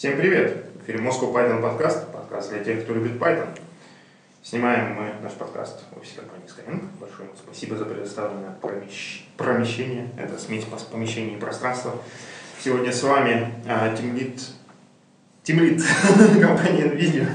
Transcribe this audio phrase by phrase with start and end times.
[0.00, 0.64] Всем привет!
[0.76, 3.50] В эфире Moscow Python подкаст, подкаст для тех, кто любит Python.
[4.42, 6.88] Снимаем мы наш подкаст в офисе компании Skyeng.
[6.98, 9.26] Большое ему спасибо за предоставленное помещ...
[9.36, 10.08] помещение.
[10.16, 11.92] Это смесь помещения и пространства.
[12.64, 14.40] Сегодня с вами а, тимлит,
[15.42, 15.82] тимлит
[16.40, 17.28] компании NVIDIA,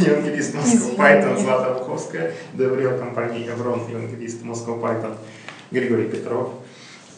[0.00, 5.16] евангелист Moscow Python Злата Буховская, деврел компании Evron, евангелист Moscow Python
[5.70, 6.52] Григорий Петров.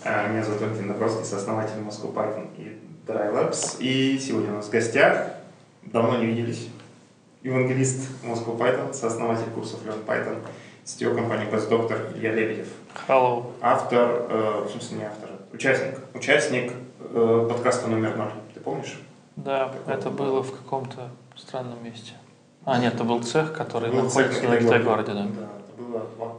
[0.04, 2.78] А, меня зовут Валентин Набровский, сооснователь Moscow Python и
[3.08, 3.78] Dry Labs.
[3.80, 5.28] И сегодня у нас в гостях,
[5.82, 6.68] давно не виделись,
[7.42, 10.36] евангелист Moscow Python, сооснователь курсов Learn Python,
[10.84, 12.68] CTO компании Postdoctor Илья Лебедев.
[13.08, 13.52] Hello.
[13.62, 18.32] Автор, э, в смысле не автор, участник, участник э, подкаста номер ноль.
[18.52, 18.98] Ты помнишь?
[19.36, 20.22] Да, Какого это года?
[20.22, 22.12] было в каком-то странном месте.
[22.66, 25.22] А, нет, это был цех, который Был находится цех на Китай-городе, да.
[25.22, 26.32] Да, это было два,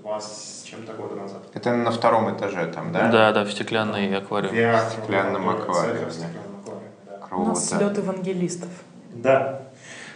[0.00, 1.42] два с чем-то года назад.
[1.54, 3.08] Это на втором этаже там, да?
[3.10, 4.54] Да, да, в стеклянный аквариум.
[4.54, 7.36] Я стеклянном аквариуме, В стеклянном аквариуме, да.
[7.36, 7.84] У нас Круто.
[7.84, 8.68] слет евангелистов.
[9.14, 9.62] Да.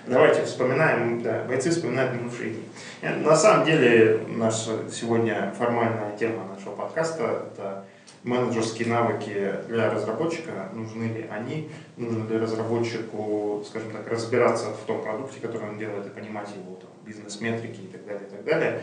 [0.07, 2.63] Давайте вспоминаем, да, бойцы вспоминают минувшие дни.
[3.03, 7.85] Э, На самом деле, наша сегодня формальная тема нашего подкаста– это
[8.23, 10.69] менеджерские навыки для разработчика.
[10.73, 11.71] Нужны ли они?
[11.97, 16.77] Нужно ли разработчику, скажем так, разбираться в том продукте, который он делает, и понимать его
[16.77, 18.83] там, бизнес-метрики и так далее, и так далее.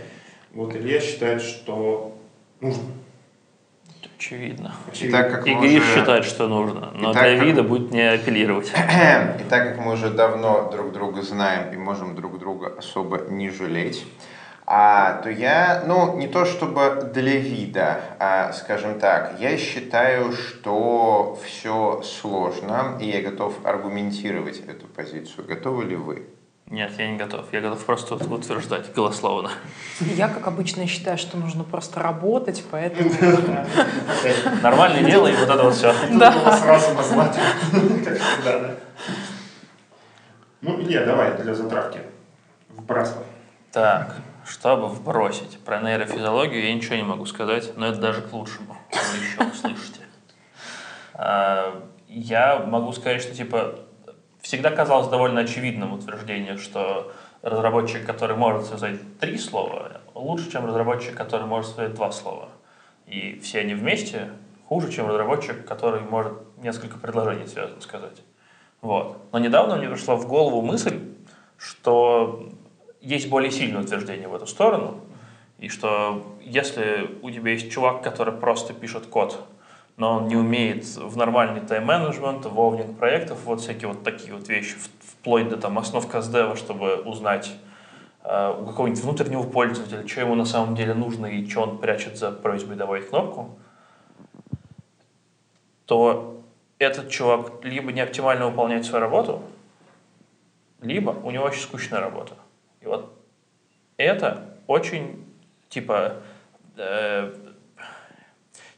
[0.54, 2.16] Вот Илья считает, что
[2.62, 2.84] нужно.
[4.18, 4.74] Очевидно.
[4.88, 5.18] И Очевидно.
[5.18, 7.64] так как И мы Гриш уже- считает, что нужно, но И так для как- вида
[7.64, 8.68] будет не апеллировать.
[9.40, 13.50] И так как мы уже давно друг друга знаем и можем друг друга особо не
[13.50, 14.06] жалеть,
[14.66, 21.38] а, то я, ну, не то чтобы для вида, а, скажем так, я считаю, что
[21.44, 25.46] все сложно, и я готов аргументировать эту позицию.
[25.48, 26.24] Готовы ли вы?
[26.74, 27.46] Нет, я не готов.
[27.52, 29.52] Я готов просто утверждать голословно.
[30.00, 33.12] Я, как обычно, считаю, что нужно просто работать, поэтому...
[34.64, 35.94] Нормальное дело и вот это вот все.
[36.10, 37.38] Было сразу назвать,
[38.04, 38.76] как всегда, да.
[40.62, 42.00] Ну, Илья, давай для затравки.
[42.70, 43.26] Вбрасывай.
[43.72, 48.76] Так, чтобы вбросить про нейрофизиологию, я ничего не могу сказать, но это даже к лучшему.
[48.92, 50.00] Вы еще услышите.
[51.14, 53.76] А, Я могу сказать, что типа
[54.44, 57.12] всегда казалось довольно очевидным утверждение, что
[57.42, 62.50] разработчик, который может связать три слова, лучше, чем разработчик, который может связать два слова.
[63.08, 64.30] И все они вместе
[64.68, 68.22] хуже, чем разработчик, который может несколько предложений связано сказать.
[68.82, 69.18] Вот.
[69.32, 71.00] Но недавно мне пришла в голову мысль,
[71.58, 72.50] что
[73.00, 75.00] есть более сильное утверждение в эту сторону,
[75.58, 79.40] и что если у тебя есть чувак, который просто пишет код,
[79.98, 84.76] но он не умеет в нормальный тайм-менеджмент, в проектов, вот всякие вот такие вот вещи,
[85.00, 87.52] вплоть до там основ каздева, чтобы узнать
[88.24, 92.18] э, у какого-нибудь внутреннего пользователя, что ему на самом деле нужно и что он прячет
[92.18, 93.58] за просьбой добавить кнопку,
[95.86, 96.42] то
[96.80, 99.42] этот чувак либо не оптимально выполняет свою работу,
[100.82, 102.34] либо у него очень скучная работа.
[102.82, 103.14] И вот
[103.98, 105.26] это очень,
[105.70, 106.18] типа,
[106.78, 107.34] э,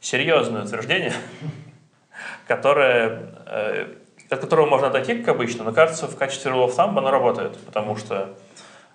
[0.06, 1.12] серьезное утверждение,
[2.46, 3.86] которое, э,
[4.30, 7.58] от которого можно отойти, как обычно, но кажется, в качестве rule of thumb оно работает,
[7.66, 8.36] потому что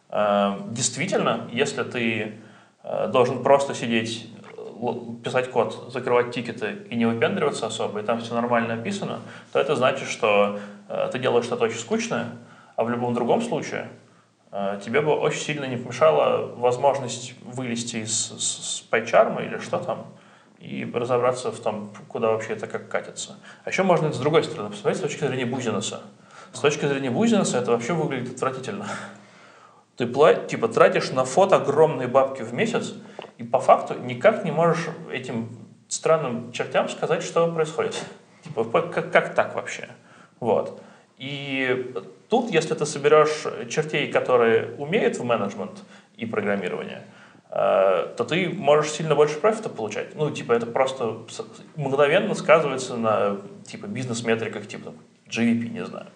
[0.09, 2.35] э, действительно, если ты
[2.83, 4.29] э, должен просто сидеть,
[5.23, 9.19] писать код, закрывать тикеты и не выпендриваться особо, и там все нормально описано,
[9.51, 10.59] то это значит, что
[11.11, 12.29] ты делаешь что-то очень скучное,
[12.75, 13.89] а в любом другом случае
[14.83, 20.07] тебе бы очень сильно не помешала возможность вылезти из с, с PyCharm или что там,
[20.61, 23.37] и разобраться в том, куда вообще это как катится.
[23.63, 26.01] А еще можно это с другой стороны посмотреть с точки зрения бузинеса.
[26.53, 28.87] С точки зрения бузинеса это вообще выглядит отвратительно.
[29.97, 32.93] Ты пла- типа тратишь на фото огромные бабки в месяц,
[33.37, 35.49] и по факту никак не можешь этим
[35.87, 38.03] странным чертям сказать, что происходит.
[38.43, 39.89] Типа, как, как так вообще?
[40.39, 40.81] Вот.
[41.17, 41.93] И
[42.29, 45.83] тут, если ты соберешь чертей, которые умеют в менеджмент
[46.17, 47.03] и программирование,
[47.53, 50.15] то ты можешь сильно больше профита получать.
[50.15, 51.17] Ну, типа, это просто
[51.75, 54.93] мгновенно сказывается на, типа, бизнес-метриках, типа,
[55.27, 56.07] GVP, не знаю.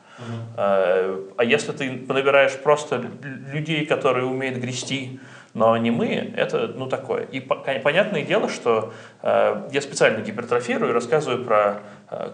[0.56, 3.12] Э, А если ты набираешь просто лю-
[3.52, 5.20] людей, которые умеют грести,
[5.54, 6.08] но не мы,
[6.38, 7.24] это ну такое.
[7.24, 11.82] И понятное дело, что э, я специально гипертрофирую и рассказываю про
[12.12, 12.32] э,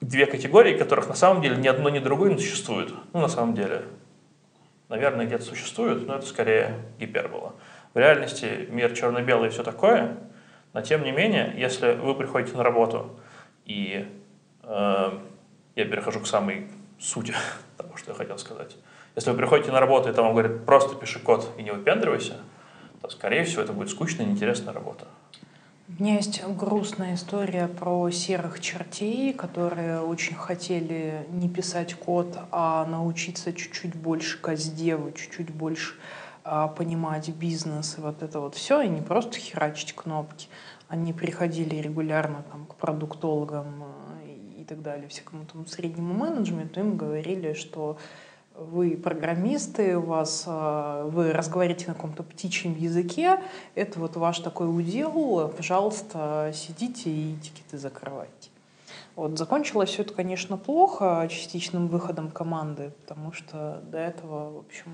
[0.00, 2.92] две категории, которых на самом деле ни одно, ни другое не существует.
[3.12, 3.82] Ну, на самом деле,
[4.88, 7.52] наверное, где-то существует, но это скорее гипербола.
[7.96, 10.18] В реальности мир черно-белый и все такое,
[10.74, 13.18] но тем не менее, если вы приходите на работу
[13.64, 14.06] и
[14.64, 15.10] э,
[15.76, 16.68] я перехожу к самой
[17.00, 17.32] сути
[17.78, 18.76] того, что я хотел сказать.
[19.14, 22.34] Если вы приходите на работу, и там вам говорят, просто пиши код и не выпендривайся,
[23.00, 25.06] то, скорее всего, это будет скучная, неинтересная работа.
[25.88, 32.84] У меня есть грустная история про серых чертей, которые очень хотели не писать код, а
[32.84, 35.94] научиться чуть-чуть больше каздеву, чуть-чуть больше
[36.76, 40.48] понимать бизнес и вот это вот все, и не просто херачить кнопки.
[40.88, 43.84] Они приходили регулярно там, к продуктологам
[44.22, 47.98] э, и так далее, всякому там среднему менеджменту, им говорили, что
[48.54, 53.40] вы программисты, у вас, э, вы разговариваете на каком-то птичьем языке,
[53.74, 58.50] это вот ваш такой удел, пожалуйста, сидите и тикеты закрывайте.
[59.16, 64.92] Вот, закончилось все это, конечно, плохо частичным выходом команды, потому что до этого, в общем,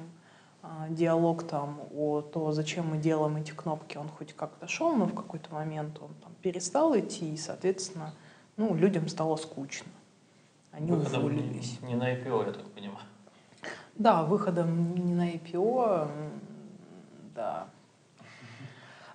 [0.91, 5.15] диалог там о том, зачем мы делаем эти кнопки, он хоть как-то шел, но в
[5.15, 8.15] какой-то момент он там перестал идти, и, соответственно,
[8.57, 9.91] ну, людям стало скучно.
[10.71, 11.81] Они Выходом уволились.
[11.83, 13.07] Не, не на IPO, я так понимаю.
[13.95, 16.09] Да, выходом не на IPO,
[17.35, 17.69] да.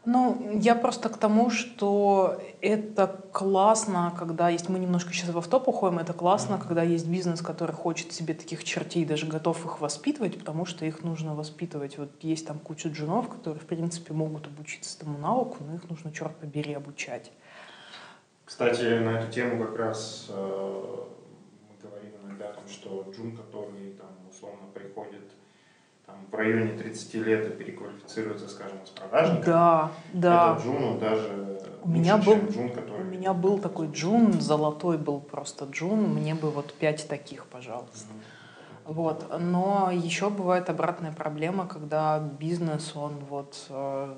[0.10, 5.68] Ну, я просто к тому, что это классно, когда есть, мы немножко сейчас в автоп
[5.68, 10.40] уходим, это классно, когда есть бизнес, который хочет себе таких чертей, даже готов их воспитывать,
[10.40, 11.98] потому что их нужно воспитывать.
[11.98, 16.14] Вот есть там куча джунов, которые, в принципе, могут обучиться этому навыку, но их нужно,
[16.14, 17.30] черт побери, обучать.
[18.46, 21.04] Кстати, на эту тему как раз э,
[21.68, 25.34] мы говорим иногда о том, что джун, который там условно приходит
[26.08, 30.56] там, в районе 30 лет и переквалифицируется, скажем, из продажника, Да, да.
[30.56, 33.02] это джуну даже У меня лучше, был- чем джун, который...
[33.02, 38.08] У меня был такой джун, золотой был просто джун, мне бы вот пять таких, пожалуйста.
[38.86, 39.26] Вот.
[39.40, 44.16] Но еще бывает обратная проблема, когда бизнес, он вот э,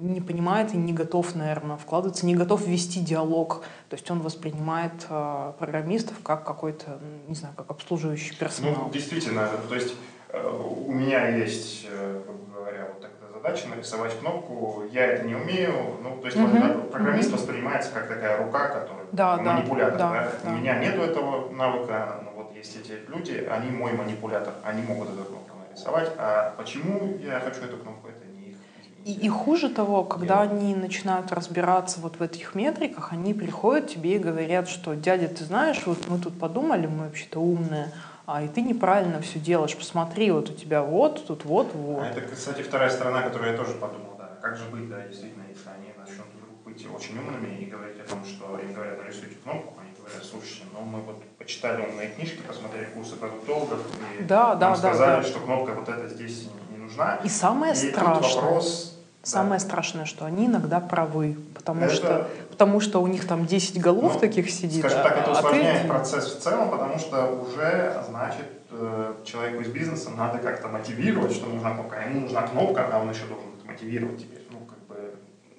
[0.00, 3.62] не понимает и не готов, наверное, вкладываться, не готов вести диалог.
[3.88, 8.74] То есть он воспринимает э, программистов как какой-то, не знаю, как обслуживающий персонал.
[8.86, 9.94] Ну, действительно, то есть
[10.42, 15.98] у меня есть, э, грубо говоря, вот такая задача нарисовать кнопку, я это не умею,
[16.02, 17.38] ну, то есть Мгм, вот, программист мгм.
[17.38, 20.50] воспринимается как такая рука, которая Да, манипулятор, да, да, да.
[20.50, 25.10] У меня нету этого навыка, но вот есть эти люди, они мой манипулятор, они могут
[25.10, 28.56] эту кнопку нарисовать, а почему я хочу эту кнопку, это не их.
[29.04, 30.56] И, и хуже того, когда Дело.
[30.56, 35.44] они начинают разбираться вот в этих метриках, они приходят тебе и говорят, что дядя, ты
[35.44, 37.92] знаешь, вот мы тут подумали, мы вообще-то умные,
[38.26, 39.76] а и ты неправильно все делаешь.
[39.76, 42.02] Посмотри, вот у тебя вот, тут вот, вот.
[42.02, 44.30] А это, кстати, вторая сторона, которую я тоже подумал, да.
[44.40, 48.08] Как же быть, да, действительно, если они начнут вдруг быть очень умными и говорить о
[48.08, 52.40] том, что им говорят, нарисуйте кнопку, они говорят, слушайте, ну мы вот почитали умные книжки,
[52.46, 53.80] посмотрели курсы продуктологов,
[54.18, 55.28] и Да, да, нам да, сказали, да.
[55.28, 57.16] что кнопка вот эта здесь не нужна.
[57.24, 58.93] И самое и страшное, вопрос,
[59.24, 63.46] да, самое страшное, что они иногда правы, потому Это- что потому что у них там
[63.46, 66.70] 10 голов Ну, таких сидит, Скажем а, так, это а ты усложняет процесс в целом,
[66.70, 71.96] потому что уже, значит, э, человеку из бизнеса надо как-то мотивировать, что нужна кнопка.
[71.98, 74.46] А ему нужна кнопка, а он еще должен это мотивировать теперь.
[74.50, 75.14] Ну, как бы,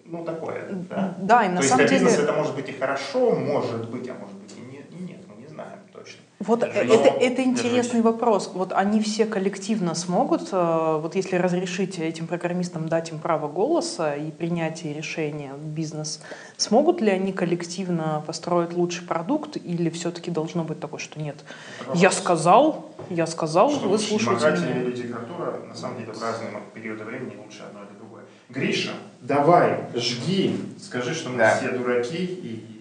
[0.05, 1.15] ну, такое, да.
[1.17, 2.05] Да, и на То есть самом для деле...
[2.05, 5.19] бизнеса это может быть и хорошо, может быть, а может быть и нет, и нет,
[5.27, 6.21] мы не знаем точно.
[6.39, 6.91] Вот Держись.
[6.91, 8.51] это, это интересный вопрос.
[8.53, 14.15] Вот они все коллективно смогут, э, вот если разрешить этим программистам дать им право голоса
[14.15, 16.21] и принятие решения в бизнес,
[16.57, 21.37] смогут ли они коллективно построить лучший продукт или все-таки должно быть такое, что нет?
[21.79, 22.17] Это Я вопрос.
[22.17, 24.81] сказал, я сказал, Что вы слушаете меня.
[24.83, 28.23] или диктатура, на самом деле в разные периоды времени лучше одно или другое.
[28.49, 28.91] Гриша,
[29.21, 31.55] давай, жги, скажи, что мы Да.
[31.57, 32.74] все дураки и...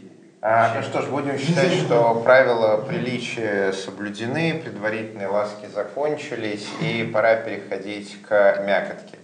[0.46, 7.36] А, ну что ж, будем считать, что правила приличия соблюдены, предварительные ласки закончились, и пора
[7.36, 9.16] переходить к мякотке.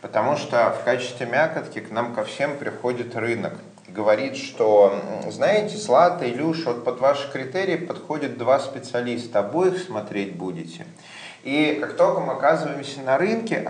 [0.00, 3.54] Потому что в качестве мякотки к нам ко всем приходит рынок.
[3.88, 4.94] Говорит, что,
[5.26, 10.86] знаете, Злата, Илюша, вот под ваши критерии подходят два специалиста, обоих смотреть будете.
[11.42, 13.60] И как только мы оказываемся на рынке,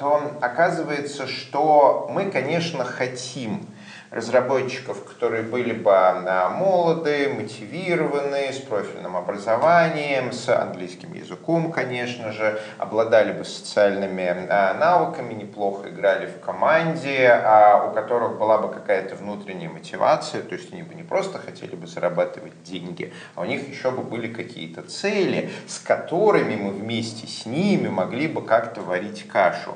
[0.00, 3.64] то оказывается, что мы, конечно, хотим
[4.10, 12.58] разработчиков, которые были бы а, молоды, мотивированы, с профильным образованием, с английским языком, конечно же,
[12.78, 19.16] обладали бы социальными а, навыками, неплохо играли в команде, а у которых была бы какая-то
[19.16, 23.68] внутренняя мотивация, то есть они бы не просто хотели бы зарабатывать деньги, а у них
[23.68, 29.28] еще бы были какие-то цели, с которыми мы вместе с ними могли бы как-то варить
[29.28, 29.74] кашу.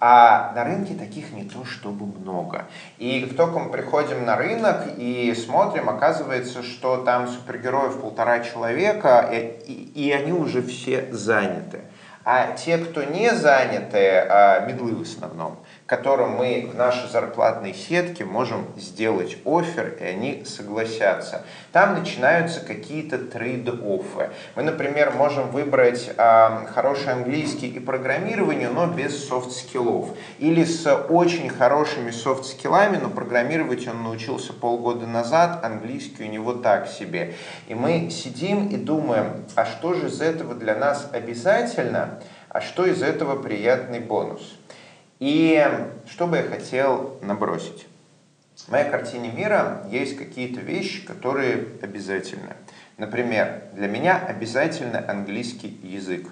[0.00, 2.66] А на рынке таких не то чтобы много.
[2.98, 9.28] И как только мы приходим на рынок и смотрим, оказывается, что там супергероев полтора человека,
[9.32, 9.36] и,
[9.66, 11.80] и- и они уже все заняты.
[12.24, 15.56] А те, кто не заняты, а, мидлы в основном,
[15.88, 21.46] которым мы в нашей зарплатной сетке можем сделать оффер, и они согласятся.
[21.72, 24.28] Там начинаются какие-то трейд-оффы.
[24.54, 30.10] Мы, например, можем выбрать э, хороший английский и программирование, но без софт-скиллов.
[30.38, 36.86] Или с очень хорошими софт-скиллами, но программировать он научился полгода назад, английский у него так
[36.86, 37.34] себе.
[37.66, 42.84] И мы сидим и думаем, а что же из этого для нас обязательно, а что
[42.84, 44.58] из этого приятный бонус.
[45.18, 45.68] И
[46.08, 47.88] что бы я хотел набросить?
[48.56, 52.54] В моей картине мира есть какие-то вещи, которые обязательны.
[52.98, 56.28] Например, для меня обязательно английский язык.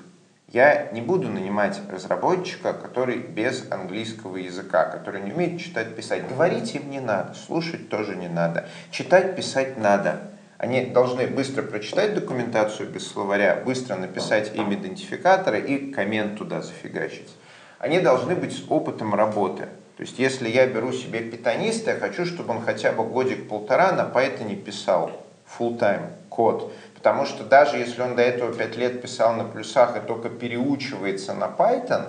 [0.53, 6.29] Я не буду нанимать разработчика, который без английского языка, который не умеет читать, писать.
[6.29, 8.69] Говорить им не надо, слушать тоже не надо.
[8.93, 10.31] Читать, писать надо.
[10.59, 17.31] Они должны быстро прочитать документацию без словаря, быстро написать им идентификаторы и коммент туда зафигачить
[17.79, 19.69] они должны быть с опытом работы.
[19.97, 24.03] То есть, если я беру себе питаниста, я хочу, чтобы он хотя бы годик-полтора на
[24.03, 25.11] Python писал
[25.59, 26.73] full-time код.
[26.95, 31.35] Потому что даже если он до этого пять лет писал на плюсах и только переучивается
[31.35, 32.09] на Python,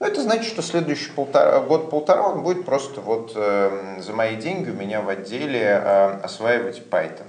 [0.00, 4.70] ну, это значит, что следующий полтора, год-полтора он будет просто вот э, за мои деньги
[4.70, 7.26] у меня в отделе э, осваивать Python.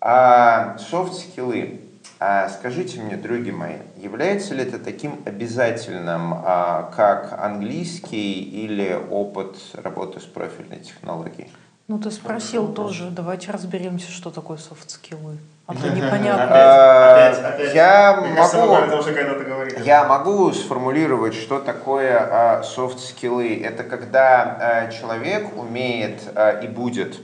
[0.00, 1.80] А софт-скиллы.
[2.18, 9.56] А скажите мне, други мои, является ли это таким обязательным, а, как английский или опыт
[9.74, 11.50] работы с профильной технологией?
[11.88, 13.10] Ну, ты спросил тоже.
[13.10, 15.36] Давайте разберемся, что такое софт-скиллы.
[15.66, 16.48] А то непонятно.
[16.50, 23.60] А, я могу, я могу сформулировать, что такое софт-скиллы.
[23.62, 26.22] Это когда человек умеет
[26.62, 27.20] и будет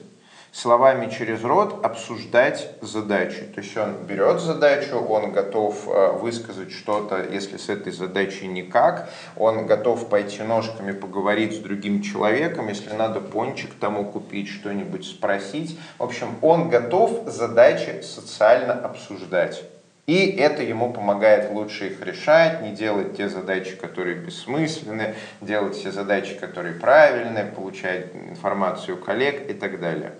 [0.52, 3.42] словами через рот обсуждать задачи.
[3.54, 9.08] То есть он берет задачу, он готов э, высказать что-то, если с этой задачей никак,
[9.36, 15.78] он готов пойти ножками поговорить с другим человеком, если надо пончик тому купить, что-нибудь спросить.
[15.98, 19.64] В общем, он готов задачи социально обсуждать.
[20.06, 25.92] И это ему помогает лучше их решать, не делать те задачи, которые бессмысленны, делать все
[25.92, 30.12] задачи, которые правильные, получать информацию коллег и так далее.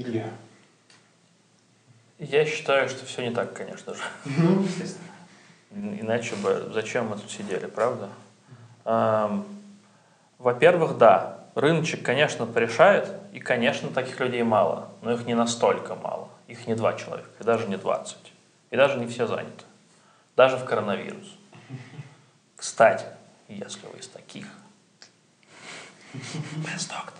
[0.00, 0.30] Илья.
[2.18, 4.02] Я считаю, что все не так, конечно же.
[4.24, 5.08] Ну, естественно.
[5.72, 8.08] Иначе бы зачем мы тут сидели, правда?
[10.38, 16.28] Во-первых, да, рыночек, конечно, порешает, и, конечно, таких людей мало, но их не настолько мало.
[16.48, 18.16] Их не два человека, и даже не 20.
[18.70, 19.64] И даже не все заняты.
[20.34, 21.36] Даже в коронавирус.
[22.56, 23.04] Кстати,
[23.48, 24.46] если вы из таких,
[26.12, 27.19] без доктора,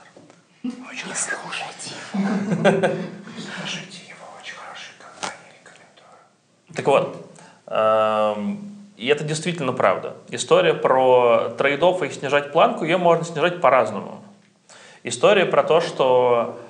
[0.63, 2.95] очень не слушайте его.
[3.39, 6.75] Слушайте его, очень хорошая компания, рекомендую.
[6.75, 7.31] Так вот,
[7.67, 10.17] эм, и это действительно правда.
[10.29, 14.23] История про трейдов и снижать планку, ее можно снижать по-разному.
[15.03, 16.61] История про то, что...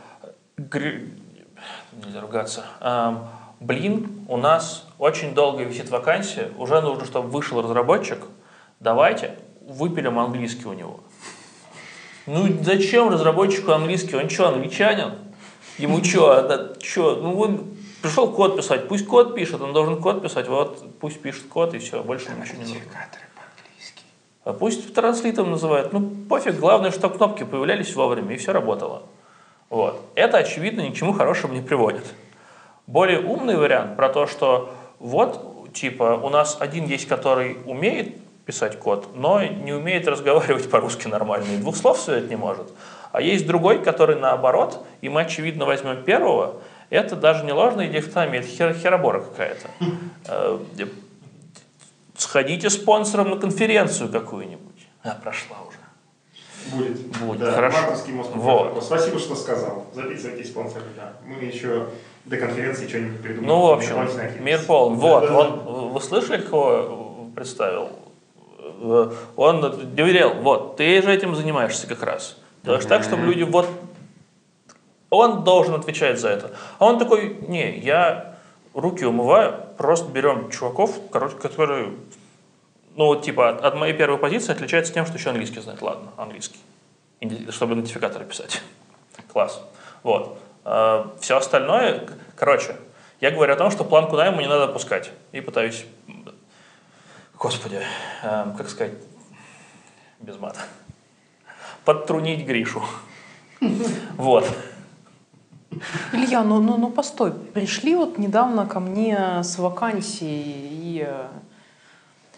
[0.56, 2.64] Нельзя ругаться.
[2.80, 3.26] Эм,
[3.58, 8.18] блин, у нас очень долго висит вакансия, уже нужно, чтобы вышел разработчик,
[8.78, 11.00] давайте выпилим английский у него.
[12.26, 14.16] Ну зачем разработчику английский?
[14.16, 15.14] Он что, англичанин?
[15.78, 17.16] Ему что, что?
[17.16, 21.48] Ну он пришел код писать, пусть код пишет, он должен код писать, вот пусть пишет
[21.48, 22.82] код и все, больше ничего не нужно.
[24.42, 25.92] А пусть транслитом называют.
[25.92, 29.02] Ну, пофиг, главное, что кнопки появлялись вовремя, и все работало.
[29.68, 30.00] Вот.
[30.14, 32.04] Это, очевидно, ни к чему хорошему не приводит.
[32.86, 38.16] Более умный вариант про то, что вот, типа, у нас один есть, который умеет
[38.50, 42.66] писать код, но не умеет разговаривать по-русски нормально и двух слов связать не может.
[43.12, 46.56] А есть другой, который наоборот, и мы, очевидно, возьмем первого,
[46.90, 49.68] это даже не ложная дихотомия, это хер херобора какая-то.
[50.28, 50.58] Э,
[52.16, 54.86] сходите спонсором на конференцию какую-нибудь.
[55.02, 55.78] А, прошла уже.
[56.72, 57.06] Будет.
[57.18, 57.78] Будет, да, хорошо.
[58.34, 58.82] Вот.
[58.84, 59.86] Спасибо, что сказал.
[59.94, 61.14] Записывайтесь спонсоры, да.
[61.24, 61.88] Мы еще
[62.26, 63.48] до конференции что-нибудь придумаем.
[63.48, 64.96] Ну, в общем, мир полон.
[64.96, 67.99] Вот, да, он, вы слышали, кого представил?
[68.80, 72.36] Э, он доверял, вот, ты же этим занимаешься как раз.
[72.62, 73.66] Делаешь так, чтобы люди вот...
[75.10, 76.52] Он должен отвечать за это.
[76.78, 78.36] А он такой, не, я
[78.74, 81.94] руки умываю, просто берем чуваков, короче, которые,
[82.94, 85.82] ну вот типа от, от моей первой позиции отличается тем, что еще английский знает.
[85.82, 86.58] Ладно, английский.
[87.50, 88.62] Чтобы идентификаторы писать.
[89.32, 89.62] Класс.
[90.02, 90.38] Вот.
[90.64, 92.76] Э, Все остальное, короче,
[93.20, 95.10] я говорю о том, что планку найма не надо опускать.
[95.32, 95.84] И пытаюсь
[97.40, 97.80] господи,
[98.22, 98.92] э, как сказать,
[100.20, 100.60] без мата,
[101.84, 102.82] подтрунить Гришу.
[104.16, 104.46] Вот.
[106.12, 111.08] Илья, ну, ну, ну постой, пришли вот недавно ко мне с вакансией и,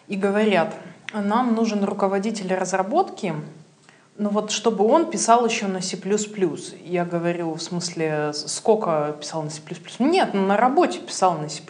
[0.06, 0.74] и говорят,
[1.14, 3.34] Нам нужен руководитель разработки,
[4.16, 5.98] ну вот чтобы он писал еще на C++.
[6.84, 9.60] Я говорю, в смысле, сколько писал на C++?
[9.98, 11.62] Нет, ну на работе писал на C++.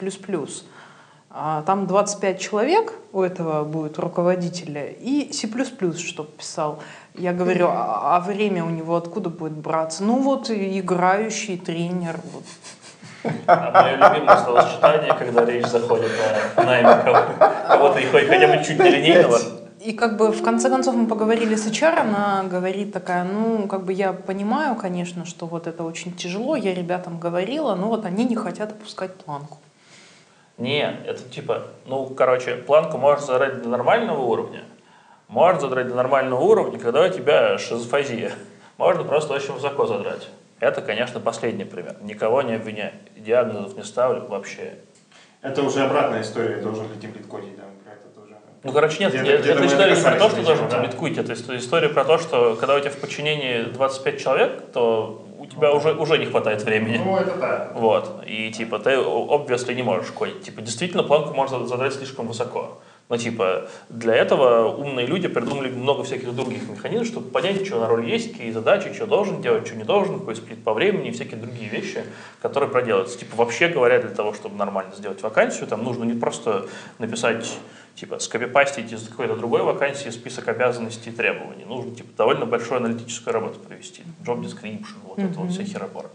[1.34, 5.48] А там 25 человек у этого будет руководителя, и C++
[5.96, 6.80] чтобы писал.
[7.14, 10.04] Я говорю, а, а время у него откуда будет браться?
[10.04, 12.20] Ну вот играющий тренер.
[12.34, 12.44] Вот.
[13.46, 16.10] А мое любимое словосочетание, когда речь заходит
[16.54, 16.98] о найме
[17.66, 19.38] кого-то и хотя бы чуть не линейного.
[19.80, 23.84] И как бы в конце концов мы поговорили с HR, она говорит такая, ну как
[23.84, 28.24] бы я понимаю, конечно, что вот это очень тяжело, я ребятам говорила, но вот они
[28.26, 29.61] не хотят опускать планку.
[30.58, 34.64] Не, это типа, ну короче, планку можешь задрать до нормального уровня,
[35.28, 38.32] можешь задрать до нормального уровня, когда у тебя шизофазия.
[38.78, 40.28] Можно просто очень высоко задрать.
[40.60, 41.96] Это, конечно, последний пример.
[42.02, 42.92] Никого не обвиняю.
[43.16, 44.74] Диагнозов не ставлю вообще.
[45.40, 48.36] Это уже обратная история, должен ли тимлит кодить, да, про это тоже.
[48.62, 50.86] Ну, короче, нет, где, это история не про то, что должен да.
[50.86, 55.72] кодить, это история про то, что когда у тебя в подчинении 25 человек, то тебя
[55.72, 57.00] уже, уже не хватает времени.
[57.04, 57.70] Ну, это да.
[57.74, 60.42] Вот, и типа ты, obviously, не можешь кодить.
[60.42, 62.78] Типа, действительно, планку можно задрать слишком высоко.
[63.08, 67.86] Но типа для этого умные люди придумали много всяких других механизмов, чтобы понять, что на
[67.86, 71.10] роль есть, какие задачи, что должен делать, что не должен, какой сплит по времени и
[71.10, 72.04] всякие другие вещи,
[72.40, 73.18] которые проделаются.
[73.18, 76.66] Типа вообще говоря, для того, чтобы нормально сделать вакансию, там нужно не просто
[76.98, 77.58] написать
[77.94, 81.64] типа скопипастить из какой-то другой вакансии список обязанностей и требований.
[81.64, 84.02] Нужно типа довольно большую аналитическую работу провести.
[84.24, 85.30] Job description, вот mm-hmm.
[85.30, 86.10] это вот вся херобора.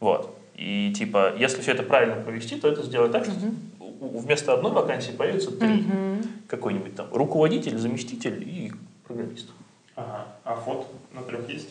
[0.00, 0.36] Вот.
[0.54, 4.18] И типа, если все это правильно провести, то это сделать так, что mm-hmm.
[4.20, 5.82] вместо одной вакансии появится три.
[5.82, 6.26] Mm-hmm.
[6.48, 8.72] Какой-нибудь там руководитель, заместитель и
[9.06, 9.50] программист.
[9.94, 10.26] Ага.
[10.44, 11.70] А фот на трех есть?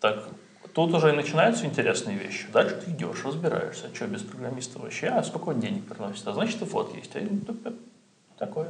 [0.00, 0.28] Так,
[0.74, 2.46] тут уже и начинаются интересные вещи.
[2.52, 6.64] Дальше ты идешь, разбираешься, что без программиста вообще, а сколько денег приносит, а значит и
[6.64, 7.12] фот есть.
[7.16, 7.72] А
[8.38, 8.68] такое.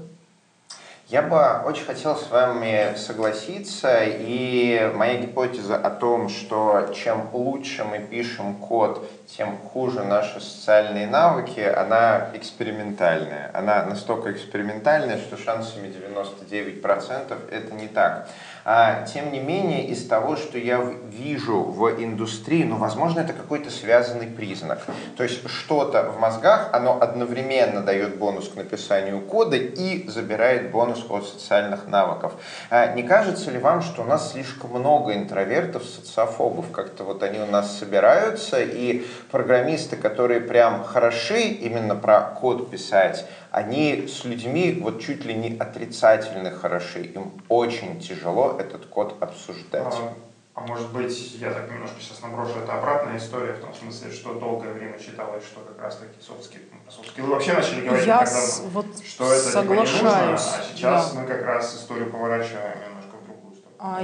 [1.08, 7.84] Я бы очень хотел с вами согласиться, и моя гипотеза о том, что чем лучше
[7.84, 13.50] мы пишем код, тем хуже наши социальные навыки, она экспериментальная.
[13.52, 18.26] Она настолько экспериментальная, что шансами 99% это не так.
[18.66, 20.80] А, тем не менее, из того, что я
[21.10, 24.80] вижу в индустрии, ну, возможно, это какой-то связанный признак.
[25.18, 31.04] То есть что-то в мозгах, оно одновременно дает бонус к написанию кода и забирает бонус
[31.10, 32.32] от социальных навыков.
[32.70, 36.70] А, не кажется ли вам, что у нас слишком много интровертов, социофобов?
[36.70, 43.26] Как-то вот они у нас собираются, и программисты, которые прям хороши именно про код писать,
[43.54, 47.02] они с людьми вот чуть ли не отрицательно хороши.
[47.02, 49.94] Им очень тяжело этот код обсуждать.
[49.94, 50.14] А,
[50.54, 54.34] а может быть, я так немножко сейчас наброшу, это обратная история, в том смысле, что
[54.34, 58.40] долгое время считалось, что как раз таки софт-скиллы вообще начали говорить я тогда,
[58.72, 61.20] вот что это соглашаюсь, типа, не нужно, а сейчас да.
[61.20, 62.93] мы как раз историю поворачиваем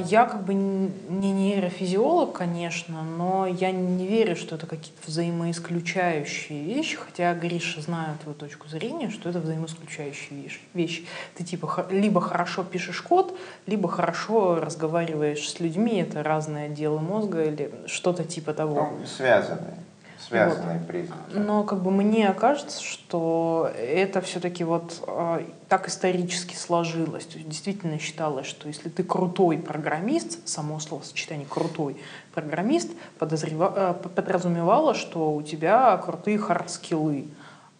[0.07, 6.97] я как бы не нейрофизиолог, конечно, но я не верю, что это какие-то взаимоисключающие вещи,
[6.97, 11.07] хотя Гриша знает твою точку зрения, что это взаимоисключающие вещи.
[11.35, 17.45] Ты типа либо хорошо пишешь код, либо хорошо разговариваешь с людьми, это разные отделы мозга
[17.45, 18.91] или что-то типа того.
[18.99, 19.79] Ну, связанные
[20.31, 20.87] связанные вот.
[20.87, 21.35] признаки.
[21.35, 27.27] Но как бы мне кажется, что это все-таки вот э, так исторически сложилось.
[27.27, 31.97] То есть действительно считалось, что если ты крутой программист, само словосочетание крутой
[32.33, 37.27] программист подозрева, э, подразумевало, что у тебя крутые хардскиллы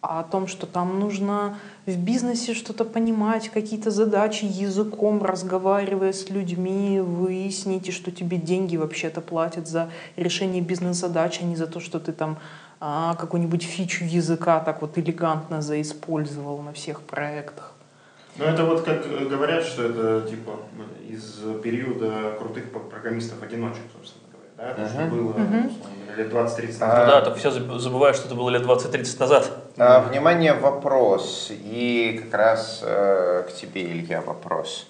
[0.01, 6.29] а о том, что там нужно в бизнесе что-то понимать, какие-то задачи языком, разговаривая с
[6.29, 11.79] людьми, выяснить, и что тебе деньги вообще-то платят за решение бизнес-задач, а не за то,
[11.79, 12.37] что ты там
[12.79, 17.73] а, какую-нибудь фичу языка так вот элегантно заиспользовал на всех проектах.
[18.37, 20.59] Ну, это вот как говорят, что это типа
[21.09, 24.20] из периода крутых программистов-одиночек, собственно
[24.61, 25.33] да, то, что было
[26.15, 26.81] лет 20-30 назад.
[26.81, 29.51] А, да, так все забывают, что это было лет 20-30 назад.
[29.77, 31.51] А, внимание, вопрос.
[31.51, 34.87] И как раз э, к тебе, Илья, вопрос.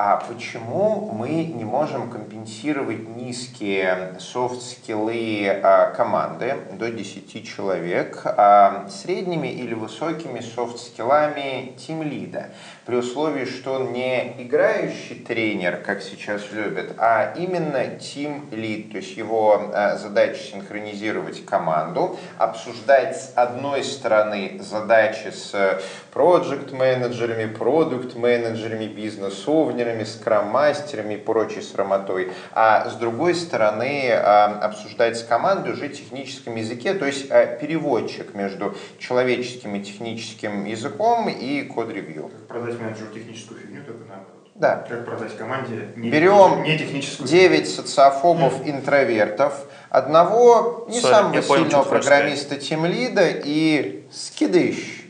[0.00, 9.48] А почему мы не можем компенсировать низкие софт-скиллы а, команды до 10 человек а, средними
[9.48, 12.50] или высокими софт-скиллами тим-лида?
[12.88, 19.14] При условии, что он не играющий тренер, как сейчас любят, а именно тим-лид, то есть
[19.14, 25.82] его а, задача синхронизировать команду, обсуждать с одной стороны задачи с
[26.14, 35.90] проект-менеджерами, продукт-менеджерами, бизнес-овнерами, скрам-мастерами и прочей срамотой, а с другой стороны обсуждать с командой уже
[35.90, 42.30] техническом языке, то есть переводчик между человеческим и техническим языком и код-ревью.
[42.48, 44.48] Как продать менеджеру техническую фигню, только наоборот.
[44.54, 44.84] Да.
[44.88, 51.64] Как продать команде не, Берем не техническую 9 социофобов, интровертов, одного не Sorry, самого понял,
[51.64, 55.04] сильного программиста тимлида и скидыш.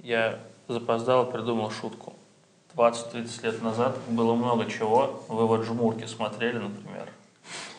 [0.00, 2.14] Я запоздал и придумал шутку.
[2.76, 5.22] 20-30 лет назад было много чего.
[5.28, 7.08] Вы вот жмурки смотрели, например.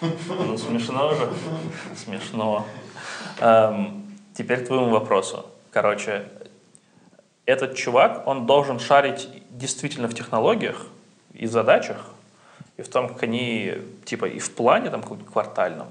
[0.01, 1.29] Ну, смешно же?
[1.95, 2.65] Смешно.
[3.39, 5.45] Эм, теперь к твоему вопросу.
[5.71, 6.27] Короче,
[7.49, 10.85] этот чувак, он должен шарить действительно в технологиях
[11.33, 11.97] и задачах,
[12.77, 13.73] и в том, как они,
[14.05, 15.87] типа, и в плане там каком-то квартальном.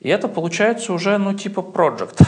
[0.00, 2.18] И это получается уже, ну, типа, проект.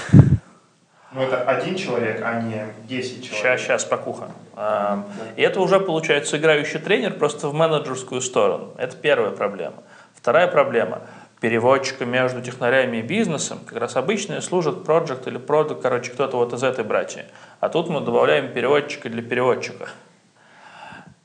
[1.14, 3.61] Ну, это один человек, а не 10 Сейчас, человек.
[3.61, 4.30] сейчас, покуха.
[4.54, 5.04] А,
[5.37, 8.72] И это уже получается играющий тренер просто в менеджерскую сторону.
[8.78, 9.76] Это первая проблема.
[10.14, 11.02] Вторая проблема.
[11.42, 16.52] Переводчиком между технарями и бизнесом как раз обычно служат проект или продукт, короче, кто-то вот
[16.52, 17.24] из этой братии.
[17.59, 19.88] А тут мы добавляем переводчика для переводчика.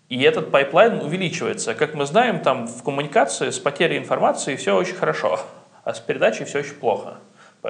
[0.10, 1.76] И этот пайплайн увеличивается.
[1.76, 5.40] Как мы знаем, там в коммуникации с потерей информации все очень хорошо,
[5.84, 7.18] а с передачей все очень плохо.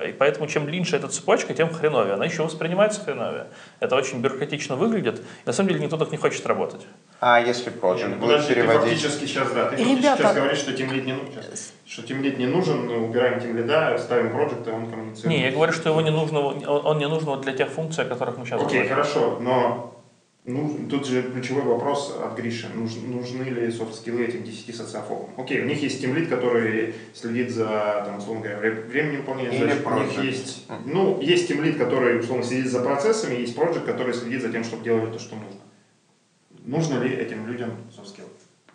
[0.08, 2.14] И поэтому чем длиннее эта цепочка, тем хреновее.
[2.14, 3.48] Она еще воспринимается хреновее.
[3.82, 5.22] Это очень бюрократично выглядит.
[5.46, 6.88] На самом деле никто так не хочет работать.
[7.20, 8.82] А если Не, проект ну, будет ты переводить?
[9.02, 11.34] фактически сейчас, да, ты Ребята- сейчас говоришь, что тимлид не нужен,
[11.86, 15.26] что тимлид не нужен, мы убираем тимлида, ставим проект, и он коммуницирует.
[15.26, 18.08] Не, я говорю, что его не нужно, он не нужен вот для тех функций, о
[18.08, 18.90] которых мы сейчас Окей, говорим.
[18.90, 19.94] хорошо, но
[20.46, 22.68] ну, тут же ключевой вопрос от Гриши.
[22.76, 25.32] Нуж- нужны ли софт-скиллы этим 10 социофобам?
[25.38, 29.70] Окей, у них есть тимлид, который следит за, там, условно говоря, вре- временем выполнения Или
[29.72, 29.86] задач.
[29.86, 30.24] У них project.
[30.26, 34.64] есть, ну, есть тимлид, который, условно, следит за процессами, есть проект, который следит за тем,
[34.64, 35.60] чтобы делали то, что нужно.
[36.68, 38.28] Нужно ли этим людям софт-скиллы?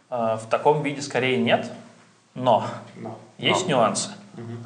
[0.09, 1.71] А, В таком виде скорее нет,
[2.35, 3.19] но Но.
[3.37, 4.11] есть нюансы.